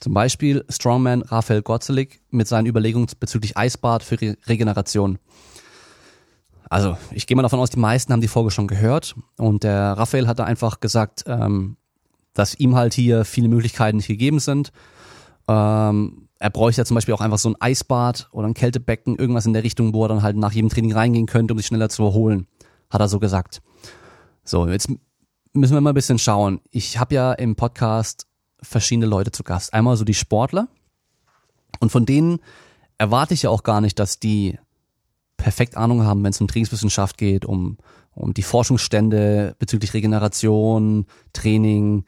[0.00, 5.20] Zum Beispiel Strongman Raphael Gotzelik mit seinen Überlegungen bezüglich Eisbad für Re Regeneration.
[6.68, 9.14] Also, ich gehe mal davon aus, die meisten haben die Folge schon gehört.
[9.36, 11.76] Und der Raphael hat da einfach gesagt, ähm,
[12.34, 14.72] dass ihm halt hier viele Möglichkeiten nicht gegeben sind.
[15.48, 19.46] Ähm, er bräuchte ja zum Beispiel auch einfach so ein Eisbad oder ein Kältebecken, irgendwas
[19.46, 21.88] in der Richtung, wo er dann halt nach jedem Training reingehen könnte, um sich schneller
[21.88, 22.46] zu erholen.
[22.88, 23.60] Hat er so gesagt.
[24.44, 24.88] So, jetzt
[25.52, 26.60] müssen wir mal ein bisschen schauen.
[26.70, 28.26] Ich habe ja im Podcast
[28.62, 29.74] verschiedene Leute zu Gast.
[29.74, 30.68] Einmal so die Sportler.
[31.78, 32.38] Und von denen
[32.98, 34.58] erwarte ich ja auch gar nicht, dass die
[35.36, 37.78] perfekt Ahnung haben, wenn es um Trainingswissenschaft geht, um,
[38.20, 42.04] um die Forschungsstände bezüglich Regeneration, Training,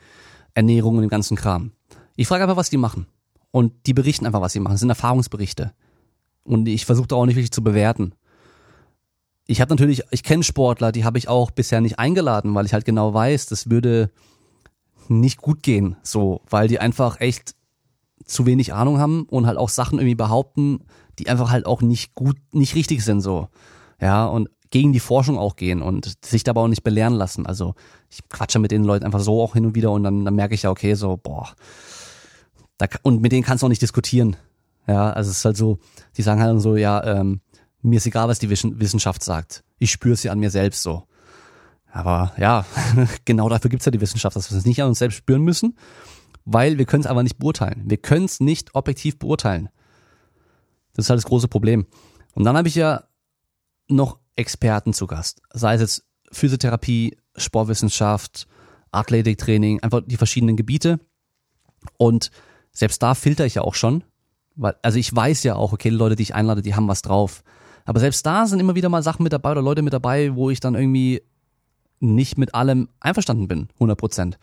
[0.55, 1.73] Ernährung und dem ganzen Kram.
[2.17, 3.07] Ich frage einfach, was die machen.
[3.51, 4.75] Und die berichten einfach, was sie machen.
[4.75, 5.73] Das sind Erfahrungsberichte.
[6.45, 8.15] Und ich versuche da auch nicht wirklich zu bewerten
[9.47, 12.73] ich habe natürlich, ich kenne Sportler, die habe ich auch bisher nicht eingeladen, weil ich
[12.73, 14.11] halt genau weiß, das würde
[15.09, 17.55] nicht gut gehen, so, weil die einfach echt
[18.25, 20.85] zu wenig Ahnung haben und halt auch Sachen irgendwie behaupten,
[21.19, 23.49] die einfach halt auch nicht gut, nicht richtig sind, so.
[24.03, 27.47] Ja, und gegen die Forschung auch gehen und sich dabei auch nicht belehren lassen.
[27.47, 27.75] Also
[28.11, 30.55] ich quatsche mit den Leuten einfach so auch hin und wieder und dann, dann merke
[30.55, 31.51] ich ja, okay, so, boah.
[32.79, 34.37] Da, und mit denen kannst du auch nicht diskutieren.
[34.89, 35.79] Ja, also es ist halt so,
[36.17, 37.43] die sagen halt so, ja, ähm,
[37.81, 39.63] mir ist egal, was die Wissenschaft sagt.
[39.79, 41.05] Ich spüre sie an mir selbst so.
[41.93, 42.65] Aber ja,
[43.25, 45.77] genau dafür gibt's ja die Wissenschaft, dass wir es nicht an uns selbst spüren müssen,
[46.45, 47.85] weil wir können es aber nicht beurteilen.
[47.87, 49.69] Wir können es nicht objektiv beurteilen.
[50.95, 51.87] Das ist halt das große Problem.
[52.35, 53.05] Und dann habe ich ja
[53.89, 58.47] noch Experten zu Gast, sei es jetzt Physiotherapie, Sportwissenschaft,
[58.91, 61.01] Athletiktraining, einfach die verschiedenen Gebiete.
[61.99, 62.31] Und
[62.73, 64.05] selbst da filter ich ja auch schon,
[64.55, 67.43] weil, also ich weiß ja auch, okay, Leute, die ich einlade, die haben was drauf.
[67.85, 70.51] Aber selbst da sind immer wieder mal Sachen mit dabei oder Leute mit dabei, wo
[70.51, 71.23] ich dann irgendwie
[72.01, 74.39] nicht mit allem einverstanden bin, 100 Prozent.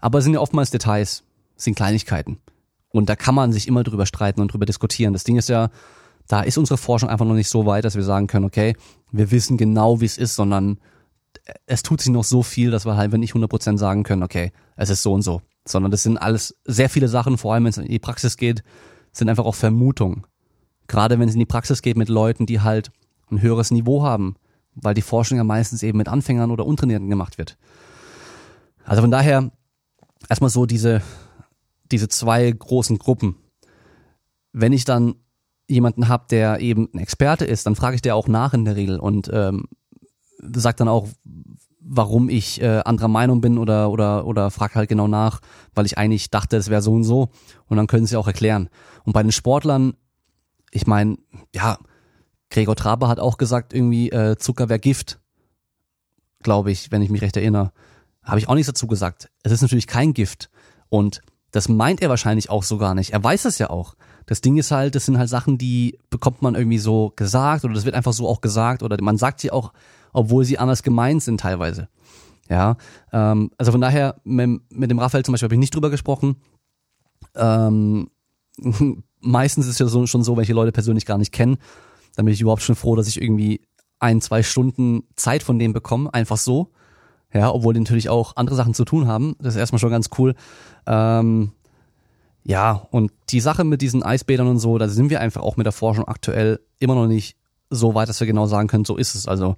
[0.00, 1.24] Aber es sind ja oftmals Details,
[1.56, 2.38] es sind Kleinigkeiten.
[2.90, 5.12] Und da kann man sich immer drüber streiten und drüber diskutieren.
[5.12, 5.70] Das Ding ist ja,
[6.28, 8.74] da ist unsere Forschung einfach noch nicht so weit, dass wir sagen können, okay,
[9.10, 10.78] wir wissen genau, wie es ist, sondern
[11.66, 14.52] es tut sich noch so viel, dass wir halt, nicht 100 Prozent sagen können, okay,
[14.76, 15.42] es ist so und so.
[15.66, 18.62] Sondern das sind alles sehr viele Sachen, vor allem wenn es in die Praxis geht,
[19.12, 20.26] sind einfach auch Vermutungen.
[20.86, 22.90] Gerade wenn es in die Praxis geht mit Leuten, die halt
[23.30, 24.36] ein höheres Niveau haben,
[24.74, 27.56] weil die Forschung ja meistens eben mit Anfängern oder Untrainierten gemacht wird.
[28.84, 29.50] Also von daher
[30.28, 31.02] erstmal so diese,
[31.90, 33.36] diese zwei großen Gruppen.
[34.52, 35.14] Wenn ich dann
[35.68, 38.76] jemanden habe, der eben ein Experte ist, dann frage ich der auch nach in der
[38.76, 39.64] Regel und ähm,
[40.38, 41.08] sagt dann auch,
[41.80, 45.40] warum ich äh, anderer Meinung bin oder oder oder frage halt genau nach,
[45.74, 47.30] weil ich eigentlich dachte, es wäre so und so
[47.66, 48.68] und dann können sie auch erklären.
[49.04, 49.94] Und bei den Sportlern
[50.72, 51.18] ich meine,
[51.54, 51.78] ja,
[52.50, 55.20] Gregor Traber hat auch gesagt, irgendwie äh, Zucker wäre Gift,
[56.42, 57.72] glaube ich, wenn ich mich recht erinnere.
[58.24, 59.30] Habe ich auch nichts dazu gesagt.
[59.42, 60.50] Es ist natürlich kein Gift.
[60.88, 63.12] Und das meint er wahrscheinlich auch so gar nicht.
[63.12, 63.94] Er weiß es ja auch.
[64.32, 67.74] Das Ding ist halt, das sind halt Sachen, die bekommt man irgendwie so gesagt oder
[67.74, 69.74] das wird einfach so auch gesagt oder man sagt sie auch,
[70.14, 71.90] obwohl sie anders gemeint sind teilweise.
[72.48, 72.78] Ja,
[73.12, 76.36] ähm, also von daher, mit, mit dem Raphael zum Beispiel habe ich nicht drüber gesprochen.
[77.34, 78.08] Ähm,
[79.20, 81.58] meistens ist es ja so, schon so, wenn ich die Leute persönlich gar nicht kenne,
[82.16, 83.60] dann bin ich überhaupt schon froh, dass ich irgendwie
[83.98, 86.70] ein, zwei Stunden Zeit von denen bekomme, einfach so.
[87.34, 89.36] Ja, obwohl die natürlich auch andere Sachen zu tun haben.
[89.40, 90.34] Das ist erstmal schon ganz cool.
[90.86, 91.52] Ähm,
[92.44, 95.66] ja, und die Sache mit diesen Eisbädern und so, da sind wir einfach auch mit
[95.66, 97.36] der Forschung aktuell immer noch nicht
[97.70, 99.28] so weit, dass wir genau sagen können, so ist es.
[99.28, 99.56] Also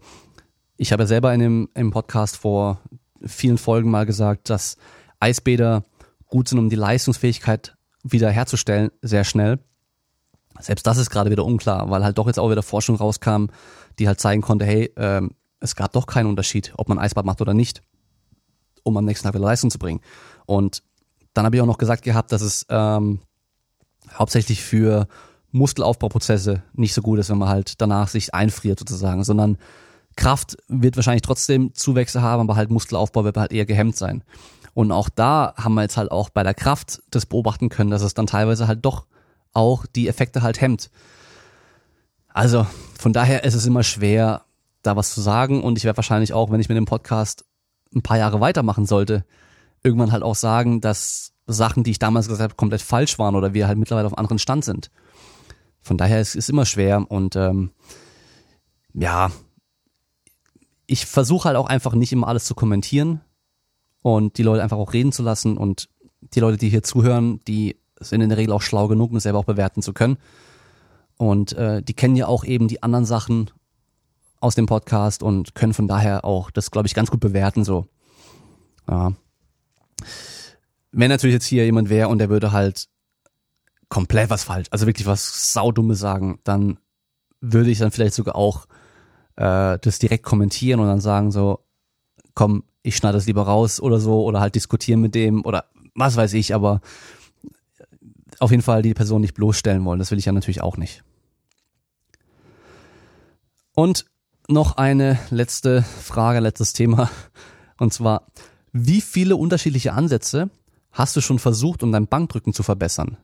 [0.76, 2.80] ich habe ja selber in dem, im Podcast vor
[3.24, 4.76] vielen Folgen mal gesagt, dass
[5.18, 5.84] Eisbäder
[6.26, 9.60] gut sind, um die Leistungsfähigkeit wieder herzustellen, sehr schnell.
[10.60, 13.46] Selbst das ist gerade wieder unklar, weil halt doch jetzt auch wieder Forschung rauskam,
[13.98, 17.40] die halt zeigen konnte, hey, ähm, es gab doch keinen Unterschied, ob man Eisbad macht
[17.40, 17.82] oder nicht,
[18.82, 20.00] um am nächsten Tag wieder Leistung zu bringen.
[20.46, 20.82] Und
[21.34, 23.20] dann habe ich auch noch gesagt gehabt, dass es ähm,
[24.12, 25.08] hauptsächlich für
[25.52, 29.58] Muskelaufbauprozesse nicht so gut ist, wenn man halt danach sich einfriert sozusagen, sondern
[30.16, 34.22] Kraft wird wahrscheinlich trotzdem Zuwächse haben, aber halt Muskelaufbau wird halt eher gehemmt sein.
[34.74, 38.02] Und auch da haben wir jetzt halt auch bei der Kraft das beobachten können, dass
[38.02, 39.06] es dann teilweise halt doch
[39.52, 40.90] auch die Effekte halt hemmt.
[42.28, 42.66] Also
[42.98, 44.42] von daher ist es immer schwer,
[44.82, 47.44] da was zu sagen und ich werde wahrscheinlich auch, wenn ich mit dem Podcast
[47.94, 49.24] ein paar Jahre weitermachen sollte,
[49.84, 53.54] irgendwann halt auch sagen, dass Sachen, die ich damals gesagt habe, komplett falsch waren oder
[53.54, 54.90] wir halt mittlerweile auf einem anderen Stand sind.
[55.80, 57.70] Von daher ist es immer schwer und ähm,
[58.94, 59.30] ja,
[60.86, 63.20] ich versuche halt auch einfach nicht immer alles zu kommentieren
[64.02, 65.88] und die Leute einfach auch reden zu lassen und
[66.20, 69.38] die Leute, die hier zuhören, die sind in der Regel auch schlau genug, um selber
[69.38, 70.16] auch bewerten zu können.
[71.16, 73.50] Und äh, die kennen ja auch eben die anderen Sachen
[74.40, 77.64] aus dem Podcast und können von daher auch das, glaube ich, ganz gut bewerten.
[77.64, 77.86] So.
[78.88, 79.12] Ja.
[80.92, 82.88] Wenn natürlich jetzt hier jemand wäre und der würde halt
[83.88, 86.78] komplett was falsch, also wirklich was Saudummes sagen, dann
[87.40, 88.66] würde ich dann vielleicht sogar auch
[89.36, 91.60] äh, das direkt kommentieren und dann sagen so,
[92.34, 96.16] komm, ich schneide das lieber raus oder so oder halt diskutieren mit dem oder was
[96.16, 96.80] weiß ich, aber
[98.40, 99.98] auf jeden Fall die Person nicht bloßstellen wollen.
[99.98, 101.04] Das will ich ja natürlich auch nicht.
[103.74, 104.06] Und
[104.48, 107.10] noch eine letzte Frage, letztes Thema.
[107.78, 108.26] Und zwar,
[108.76, 110.50] wie viele unterschiedliche Ansätze
[110.90, 113.16] hast du schon versucht, um dein Bankdrücken zu verbessern?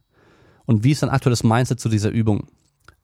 [0.65, 2.47] Und wie ist dein aktuelles Mindset zu dieser Übung?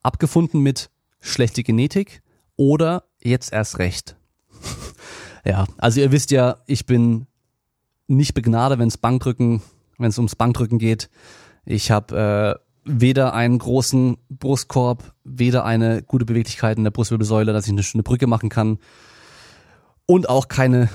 [0.04, 0.88] Abgefunden mit
[1.20, 2.22] schlechte Genetik
[2.54, 4.14] oder jetzt erst recht?
[5.44, 7.26] ja, also ihr wisst ja, ich bin
[8.06, 9.60] nicht begnadet, wenn es Bankdrücken,
[9.98, 11.10] wenn es ums Bankdrücken geht.
[11.64, 17.66] Ich habe äh, weder einen großen Brustkorb, weder eine gute Beweglichkeit in der Brustwirbelsäule, dass
[17.66, 18.78] ich eine schöne Brücke machen kann.
[20.06, 20.88] Und auch keine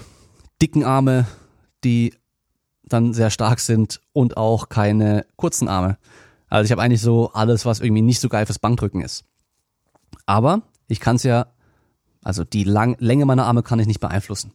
[0.62, 1.28] dicken Arme,
[1.84, 2.14] die
[2.84, 5.98] dann sehr stark sind und auch keine kurzen Arme.
[6.50, 9.24] Also ich habe eigentlich so alles, was irgendwie nicht so geil fürs Bankdrücken ist.
[10.26, 11.48] Aber ich kann es ja,
[12.24, 14.54] also die Lang Länge meiner Arme kann ich nicht beeinflussen.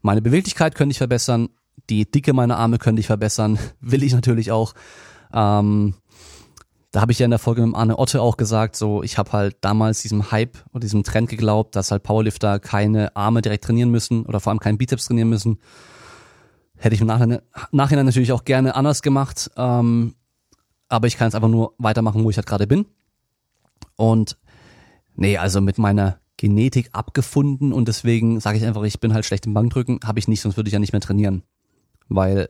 [0.00, 1.50] Meine Beweglichkeit könnte ich verbessern,
[1.90, 4.74] die Dicke meiner Arme könnte ich verbessern, will ich natürlich auch.
[5.32, 5.94] Ähm,
[6.90, 9.32] da habe ich ja in der Folge mit Arne Otte auch gesagt, so ich habe
[9.32, 13.90] halt damals diesem Hype und diesem Trend geglaubt, dass halt Powerlifter keine Arme direkt trainieren
[13.90, 15.58] müssen oder vor allem keinen Bizeps trainieren müssen.
[16.78, 17.40] Hätte ich im Nachhinein,
[17.72, 20.14] Nachhinein natürlich auch gerne anders gemacht, ähm,
[20.88, 22.86] aber ich kann jetzt einfach nur weitermachen, wo ich halt gerade bin.
[23.96, 24.38] Und
[25.16, 29.46] nee, also mit meiner Genetik abgefunden und deswegen sage ich einfach, ich bin halt schlecht
[29.46, 31.42] im Bankdrücken, habe ich nicht, sonst würde ich ja nicht mehr trainieren.
[32.08, 32.48] Weil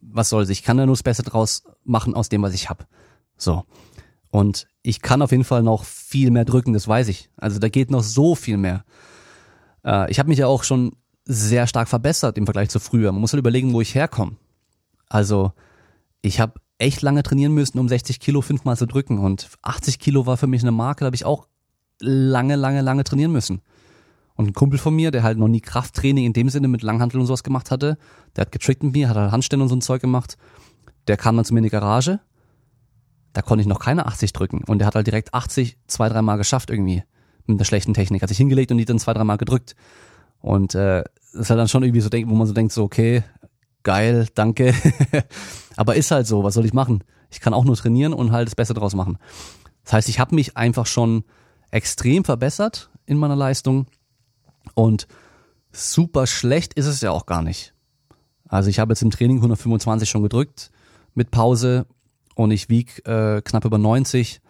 [0.00, 2.84] was soll's, ich kann ja nur das Beste draus machen aus dem, was ich habe.
[3.36, 3.64] So.
[4.30, 7.30] Und ich kann auf jeden Fall noch viel mehr drücken, das weiß ich.
[7.36, 8.84] Also da geht noch so viel mehr.
[9.84, 10.96] Äh, ich habe mich ja auch schon
[11.32, 13.12] sehr stark verbessert im Vergleich zu früher.
[13.12, 14.36] Man muss halt überlegen, wo ich herkomme.
[15.08, 15.52] Also
[16.20, 19.18] ich habe echt lange trainieren müssen, um 60 Kilo fünfmal zu drücken.
[19.18, 21.46] Und 80 Kilo war für mich eine Marke, da habe ich auch
[22.00, 23.60] lange, lange, lange trainieren müssen.
[24.34, 27.20] Und ein Kumpel von mir, der halt noch nie Krafttraining in dem Sinne mit Langhantel
[27.20, 27.98] und sowas gemacht hatte,
[28.34, 30.38] der hat getrickt mit mir, hat halt Handstände und so ein Zeug gemacht.
[31.06, 32.20] Der kam dann zu mir in die Garage
[33.32, 34.62] da konnte ich noch keine 80 drücken.
[34.66, 37.02] Und der hat halt direkt 80 zwei, dreimal geschafft irgendwie.
[37.46, 38.22] Mit der schlechten Technik.
[38.22, 39.74] Hat sich hingelegt und die dann zwei, dreimal gedrückt.
[40.42, 43.22] Und äh, ist halt dann schon irgendwie so, denkt, wo man so denkt, so, okay,
[43.82, 44.74] geil, danke.
[45.76, 47.02] Aber ist halt so, was soll ich machen?
[47.30, 49.18] Ich kann auch nur trainieren und halt das Beste draus machen.
[49.84, 51.24] Das heißt, ich habe mich einfach schon
[51.70, 53.86] extrem verbessert in meiner Leistung.
[54.74, 55.06] Und
[55.72, 57.74] super schlecht ist es ja auch gar nicht.
[58.48, 60.70] Also ich habe jetzt im Training 125 schon gedrückt
[61.14, 61.86] mit Pause
[62.34, 64.40] und ich wieg äh, knapp über 90.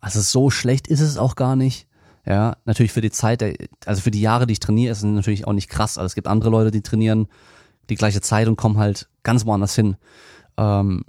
[0.00, 1.86] Also so schlecht ist es auch gar nicht.
[2.30, 3.42] Ja, natürlich für die Zeit,
[3.86, 5.98] also für die Jahre, die ich trainiere, ist es natürlich auch nicht krass.
[5.98, 7.26] Also es gibt andere Leute, die trainieren
[7.88, 9.96] die gleiche Zeit und kommen halt ganz woanders hin.
[10.56, 11.02] Ähm,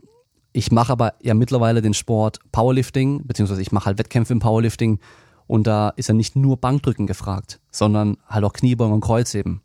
[0.51, 4.97] ich mache aber ja mittlerweile den Sport Powerlifting, beziehungsweise ich mache halt Wettkämpfe im Powerlifting
[5.45, 9.61] und da ist ja nicht nur Bankdrücken gefragt, sondern halt auch Kniebeugen und Kreuzheben.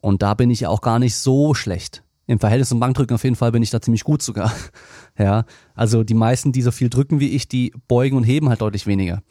[0.00, 2.04] Und da bin ich ja auch gar nicht so schlecht.
[2.28, 4.52] Im Verhältnis zum Bankdrücken auf jeden Fall bin ich da ziemlich gut sogar.
[5.18, 8.62] Ja, also die meisten, die so viel drücken wie ich, die beugen und heben halt
[8.62, 9.22] deutlich weniger.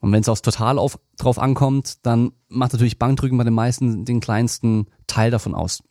[0.00, 4.04] Und wenn es aufs Total auf, drauf ankommt, dann macht natürlich Bankdrücken bei den meisten
[4.04, 5.82] den kleinsten Teil davon aus.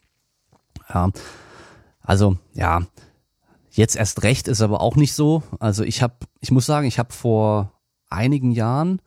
[0.94, 1.10] Ja,
[2.02, 2.84] also ja,
[3.72, 5.44] jetzt erst recht ist aber auch nicht so.
[5.60, 7.74] Also ich habe, ich muss sagen, ich habe vor
[8.10, 9.02] einigen Jahren,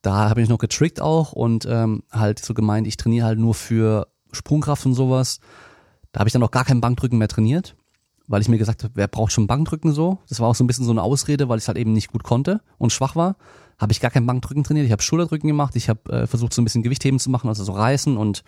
[0.00, 3.54] da habe ich noch getrickt auch und ähm, halt so gemeint, ich trainiere halt nur
[3.54, 5.40] für Sprungkraft und sowas.
[6.12, 7.76] Da habe ich dann noch gar kein Bankdrücken mehr trainiert
[8.26, 10.18] weil ich mir gesagt habe, wer braucht schon Bankdrücken so?
[10.28, 12.22] Das war auch so ein bisschen so eine Ausrede, weil ich halt eben nicht gut
[12.22, 13.36] konnte und schwach war.
[13.78, 14.86] Habe ich gar kein Bankdrücken trainiert.
[14.86, 15.76] Ich habe Schulterdrücken gemacht.
[15.76, 18.44] Ich habe äh, versucht so ein bisschen Gewichtheben zu machen, also so Reißen und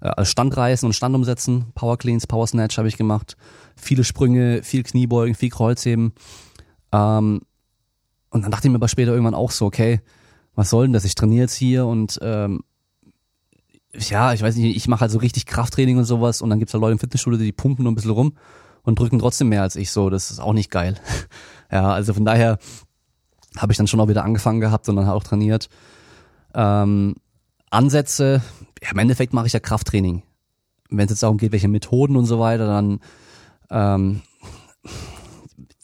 [0.00, 3.36] äh, also Standreißen und Standumsetzen, Power Cleans, Power Snatch habe ich gemacht.
[3.76, 6.12] Viele Sprünge, viel Kniebeugen, viel Kreuzheben.
[6.92, 7.40] Ähm,
[8.30, 10.00] und dann dachte ich mir aber später irgendwann auch so, okay,
[10.54, 11.04] was soll denn das?
[11.04, 12.60] Ich trainiere jetzt hier und ähm,
[13.94, 16.74] ja, ich weiß nicht, ich mache halt so richtig Krafttraining und sowas und dann gibt's
[16.74, 18.34] halt Leute im Fitnessstudio, die pumpen nur ein bisschen rum
[18.82, 20.10] und drücken trotzdem mehr als ich so.
[20.10, 20.96] Das ist auch nicht geil.
[21.72, 22.58] ja, also von daher
[23.56, 25.68] habe ich dann schon auch wieder angefangen gehabt und dann auch trainiert.
[26.54, 27.16] Ähm,
[27.70, 28.42] Ansätze,
[28.82, 30.22] ja, im Endeffekt mache ich ja Krafttraining.
[30.90, 33.00] Wenn es jetzt darum geht, welche Methoden und so weiter, dann
[33.70, 34.22] ähm,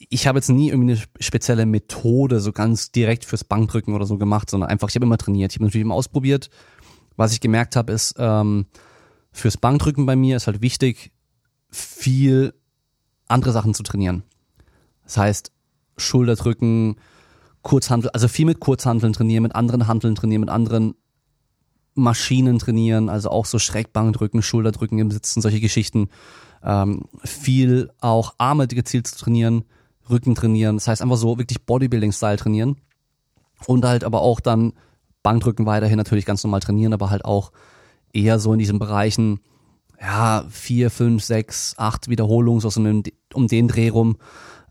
[0.08, 4.16] ich habe jetzt nie irgendwie eine spezielle Methode so ganz direkt fürs Bankdrücken oder so
[4.16, 5.52] gemacht, sondern einfach, ich habe immer trainiert.
[5.52, 6.50] Ich habe natürlich immer ausprobiert.
[7.16, 8.66] Was ich gemerkt habe, ist, ähm,
[9.32, 11.12] fürs Bankdrücken bei mir ist halt wichtig,
[11.70, 12.54] viel
[13.26, 14.22] andere Sachen zu trainieren.
[15.02, 15.52] Das heißt,
[15.96, 16.96] Schulterdrücken,
[17.64, 20.94] Kurzhantel, also viel mit Kurzhanteln trainieren, mit anderen Hanteln trainieren, mit anderen
[21.94, 26.08] Maschinen trainieren, also auch so Schrägbankdrücken, Schulterdrücken im Sitzen, solche Geschichten.
[26.62, 29.64] Ähm, viel auch Arme gezielt zu trainieren,
[30.08, 30.76] Rücken trainieren.
[30.76, 32.76] Das heißt einfach so wirklich Bodybuilding-Style trainieren.
[33.66, 34.74] Und halt aber auch dann
[35.22, 37.50] Bankdrücken weiterhin natürlich ganz normal trainieren, aber halt auch
[38.12, 39.40] eher so in diesen Bereichen,
[40.00, 43.02] ja, vier, fünf, sechs, acht Wiederholungen, so um,
[43.32, 44.16] um den Dreh rum.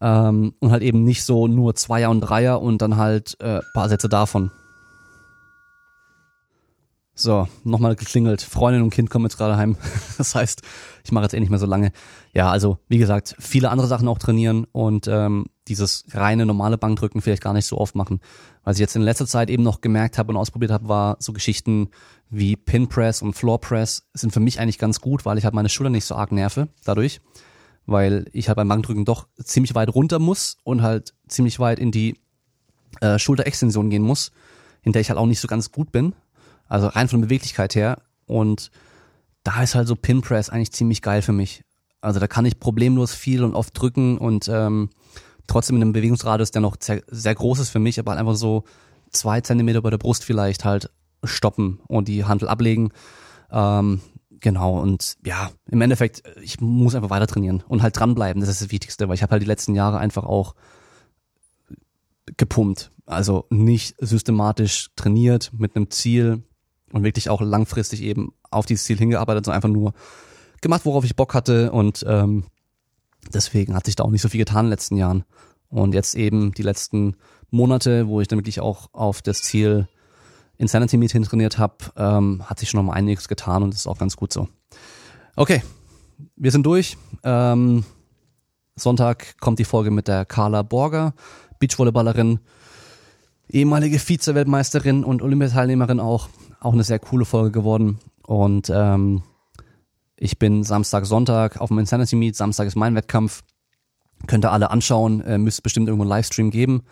[0.04, 3.88] Ähm, und halt eben nicht so nur Zweier und Dreier und dann halt äh, paar
[3.88, 4.52] Sätze davon.
[7.16, 8.42] So, nochmal geklingelt.
[8.42, 9.78] Freundin und Kind kommen jetzt gerade heim.
[10.18, 10.62] Das heißt,
[11.06, 11.92] ich mache jetzt eh nicht mehr so lange.
[12.34, 17.22] Ja, also wie gesagt, viele andere Sachen auch trainieren und ähm, dieses reine normale Bankdrücken
[17.22, 18.20] vielleicht gar nicht so oft machen.
[18.64, 21.34] Was ich jetzt in letzter Zeit eben noch gemerkt habe und ausprobiert habe, war so
[21.34, 21.90] Geschichten
[22.30, 25.54] wie Pin Press und Floor Press sind für mich eigentlich ganz gut, weil ich halt
[25.54, 27.22] meine Schulter nicht so arg nerve dadurch,
[27.86, 31.92] weil ich halt beim Bankdrücken doch ziemlich weit runter muss und halt ziemlich weit in
[31.92, 32.18] die
[33.02, 34.32] äh, Schulterextension gehen muss,
[34.82, 36.14] in der ich halt auch nicht so ganz gut bin
[36.74, 38.02] also rein von der Beweglichkeit her.
[38.26, 38.72] Und
[39.44, 41.64] da ist halt so Pin Press eigentlich ziemlich geil für mich.
[42.02, 44.90] Also da kann ich problemlos viel und oft drücken und ähm,
[45.48, 48.36] trotzdem in einem Bewegungsradius, der noch sehr, sehr groß ist für mich, aber halt einfach
[48.36, 48.64] so
[49.12, 50.90] zwei Zentimeter bei der Brust vielleicht halt
[51.24, 52.90] stoppen und die Handel ablegen.
[53.52, 54.02] Ähm,
[54.44, 58.40] genau, und ja, im Endeffekt, ich muss einfach weiter trainieren und halt dranbleiben.
[58.40, 60.54] Das ist das Wichtigste, weil ich habe halt die letzten Jahre einfach auch
[62.38, 62.92] gepumpt.
[63.08, 66.44] Also nicht systematisch trainiert mit einem Ziel,
[66.94, 69.94] und wirklich auch langfristig eben auf dieses Ziel hingearbeitet, sondern einfach nur
[70.62, 72.46] gemacht, worauf ich Bock hatte und ähm,
[73.34, 75.26] deswegen hat sich da auch nicht so viel getan in den letzten Jahren.
[75.70, 77.16] Und jetzt eben die letzten
[77.50, 79.88] Monate, wo ich dann wirklich auch auf das Ziel
[80.58, 83.88] Insanity Meet hin trainiert habe, ähm, hat sich schon noch mal einiges getan und ist
[83.88, 84.48] auch ganz gut so.
[85.36, 85.64] Okay,
[86.36, 86.98] wir sind durch.
[87.24, 87.84] Ähm,
[88.76, 91.14] Sonntag kommt die Folge mit der Carla Borger,
[91.60, 92.40] Beachvolleyballerin,
[93.50, 96.30] ehemalige Vize-Weltmeisterin und Olympiateilnehmerin auch
[96.64, 98.00] auch eine sehr coole Folge geworden.
[98.26, 99.24] Und ähm,
[100.16, 102.36] ich bin Samstag, Sonntag auf dem Insanity Meet.
[102.36, 103.44] Samstag ist mein Wettkampf.
[104.28, 105.22] Könnt ihr alle anschauen.
[105.22, 106.84] Äh, müsste bestimmt irgendwo einen Livestream geben.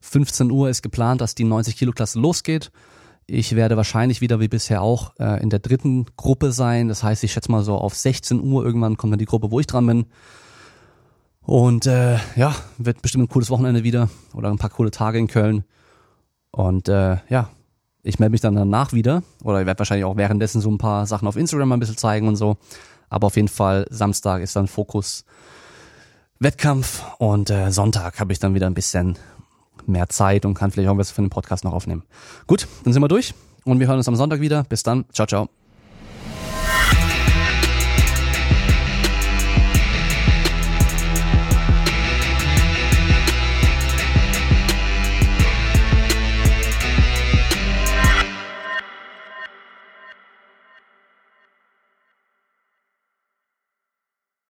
[0.00, 2.72] 15 Uhr ist geplant, dass die 90 Kilo Klasse losgeht.
[3.32, 6.88] Ich werde wahrscheinlich wieder wie bisher auch äh, in der dritten Gruppe sein.
[6.88, 9.60] Das heißt, ich schätze mal so auf 16 Uhr irgendwann kommt dann die Gruppe, wo
[9.60, 10.06] ich dran bin.
[11.42, 15.28] Und äh, ja, wird bestimmt ein cooles Wochenende wieder oder ein paar coole Tage in
[15.28, 15.62] Köln.
[16.50, 17.50] Und äh, ja,
[18.02, 21.06] ich melde mich dann danach wieder oder ich werde wahrscheinlich auch währenddessen so ein paar
[21.06, 22.56] Sachen auf Instagram ein bisschen zeigen und so.
[23.10, 25.24] Aber auf jeden Fall Samstag ist dann Fokus
[26.40, 29.16] Wettkampf und äh, Sonntag habe ich dann wieder ein bisschen
[29.86, 32.02] mehr Zeit und kann vielleicht auch was für den Podcast noch aufnehmen.
[32.46, 34.64] Gut, dann sind wir durch und wir hören uns am Sonntag wieder.
[34.64, 35.04] Bis dann.
[35.12, 35.59] Ciao, ciao.